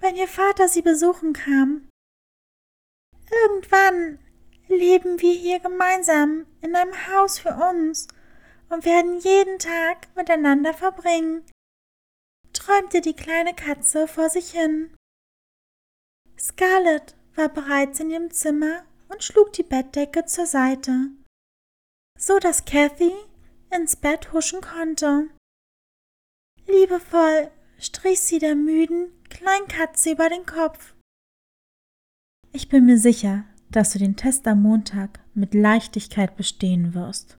wenn 0.00 0.16
ihr 0.16 0.28
Vater 0.28 0.68
sie 0.68 0.82
besuchen 0.82 1.32
kam. 1.32 1.88
Irgendwann 3.30 4.18
leben 4.68 5.20
wir 5.20 5.32
hier 5.32 5.60
gemeinsam 5.60 6.46
in 6.60 6.74
einem 6.74 6.94
Haus 7.08 7.38
für 7.38 7.54
uns 7.70 8.08
und 8.68 8.84
werden 8.84 9.18
jeden 9.18 9.58
Tag 9.58 10.08
miteinander 10.16 10.72
verbringen, 10.72 11.44
träumte 12.52 13.00
die 13.00 13.14
kleine 13.14 13.54
Katze 13.54 14.08
vor 14.08 14.30
sich 14.30 14.52
hin. 14.52 14.94
Scarlett 16.40 17.14
war 17.34 17.48
bereits 17.48 18.00
in 18.00 18.10
ihrem 18.10 18.30
Zimmer 18.30 18.84
und 19.08 19.22
schlug 19.22 19.52
die 19.52 19.62
Bettdecke 19.62 20.24
zur 20.24 20.46
Seite, 20.46 21.10
so 22.18 22.38
dass 22.38 22.64
Kathy 22.64 23.12
ins 23.70 23.96
Bett 23.96 24.32
huschen 24.32 24.60
konnte. 24.60 25.28
Liebevoll 26.66 27.50
strich 27.78 28.20
sie 28.20 28.38
der 28.38 28.54
müden 28.54 29.10
Kleinkatze 29.28 30.12
über 30.12 30.28
den 30.28 30.46
Kopf. 30.46 30.94
Ich 32.52 32.68
bin 32.68 32.84
mir 32.86 32.98
sicher, 32.98 33.44
dass 33.70 33.92
du 33.92 33.98
den 33.98 34.16
Test 34.16 34.46
am 34.46 34.62
Montag 34.62 35.20
mit 35.34 35.54
Leichtigkeit 35.54 36.36
bestehen 36.36 36.94
wirst. 36.94 37.36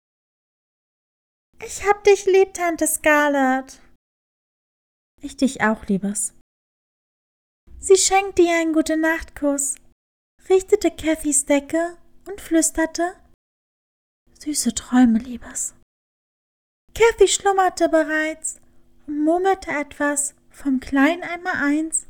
Ich 1.65 1.87
hab 1.87 2.05
dich 2.05 2.27
lieb, 2.27 2.55
Tante 2.55 2.87
Scarlett. 2.87 3.81
Ich 5.21 5.37
dich 5.37 5.61
auch, 5.63 5.87
Liebes. 5.87 6.35
Sie 7.83 7.97
schenkte 7.97 8.43
ihr 8.43 8.57
einen 8.57 8.75
gute 8.75 8.99
Nachtkuss, 8.99 9.77
richtete 10.51 10.91
Cathys 10.91 11.47
Decke 11.47 11.97
und 12.29 12.39
flüsterte 12.39 13.15
Süße 14.39 14.75
Träume, 14.75 15.19
Liebes. 15.19 15.75
Kathy 16.95 17.29
schlummerte 17.29 17.89
bereits 17.89 18.61
und 19.07 19.25
murmelte 19.25 19.71
etwas 19.71 20.35
vom 20.51 20.81
kleinen 20.81 21.23
Einmaleins 21.23 22.07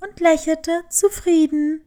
und 0.00 0.18
lächelte 0.18 0.84
zufrieden. 0.88 1.82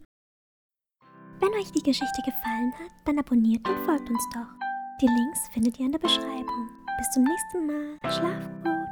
Wenn 1.39 1.53
euch 1.53 1.71
die 1.73 1.83
Geschichte 1.83 2.21
gefallen 2.25 2.73
hat, 2.79 2.91
dann 3.05 3.19
abonniert 3.19 3.67
und 3.67 3.85
folgt 3.85 4.09
uns 4.09 4.23
doch. 4.33 4.47
Die 5.01 5.05
Links 5.05 5.39
findet 5.53 5.77
ihr 5.79 5.85
in 5.85 5.91
der 5.91 5.99
Beschreibung. 5.99 6.69
Bis 6.97 7.11
zum 7.11 7.23
nächsten 7.23 7.67
Mal. 7.67 8.11
Schlaf 8.11 8.63
gut. 8.63 8.86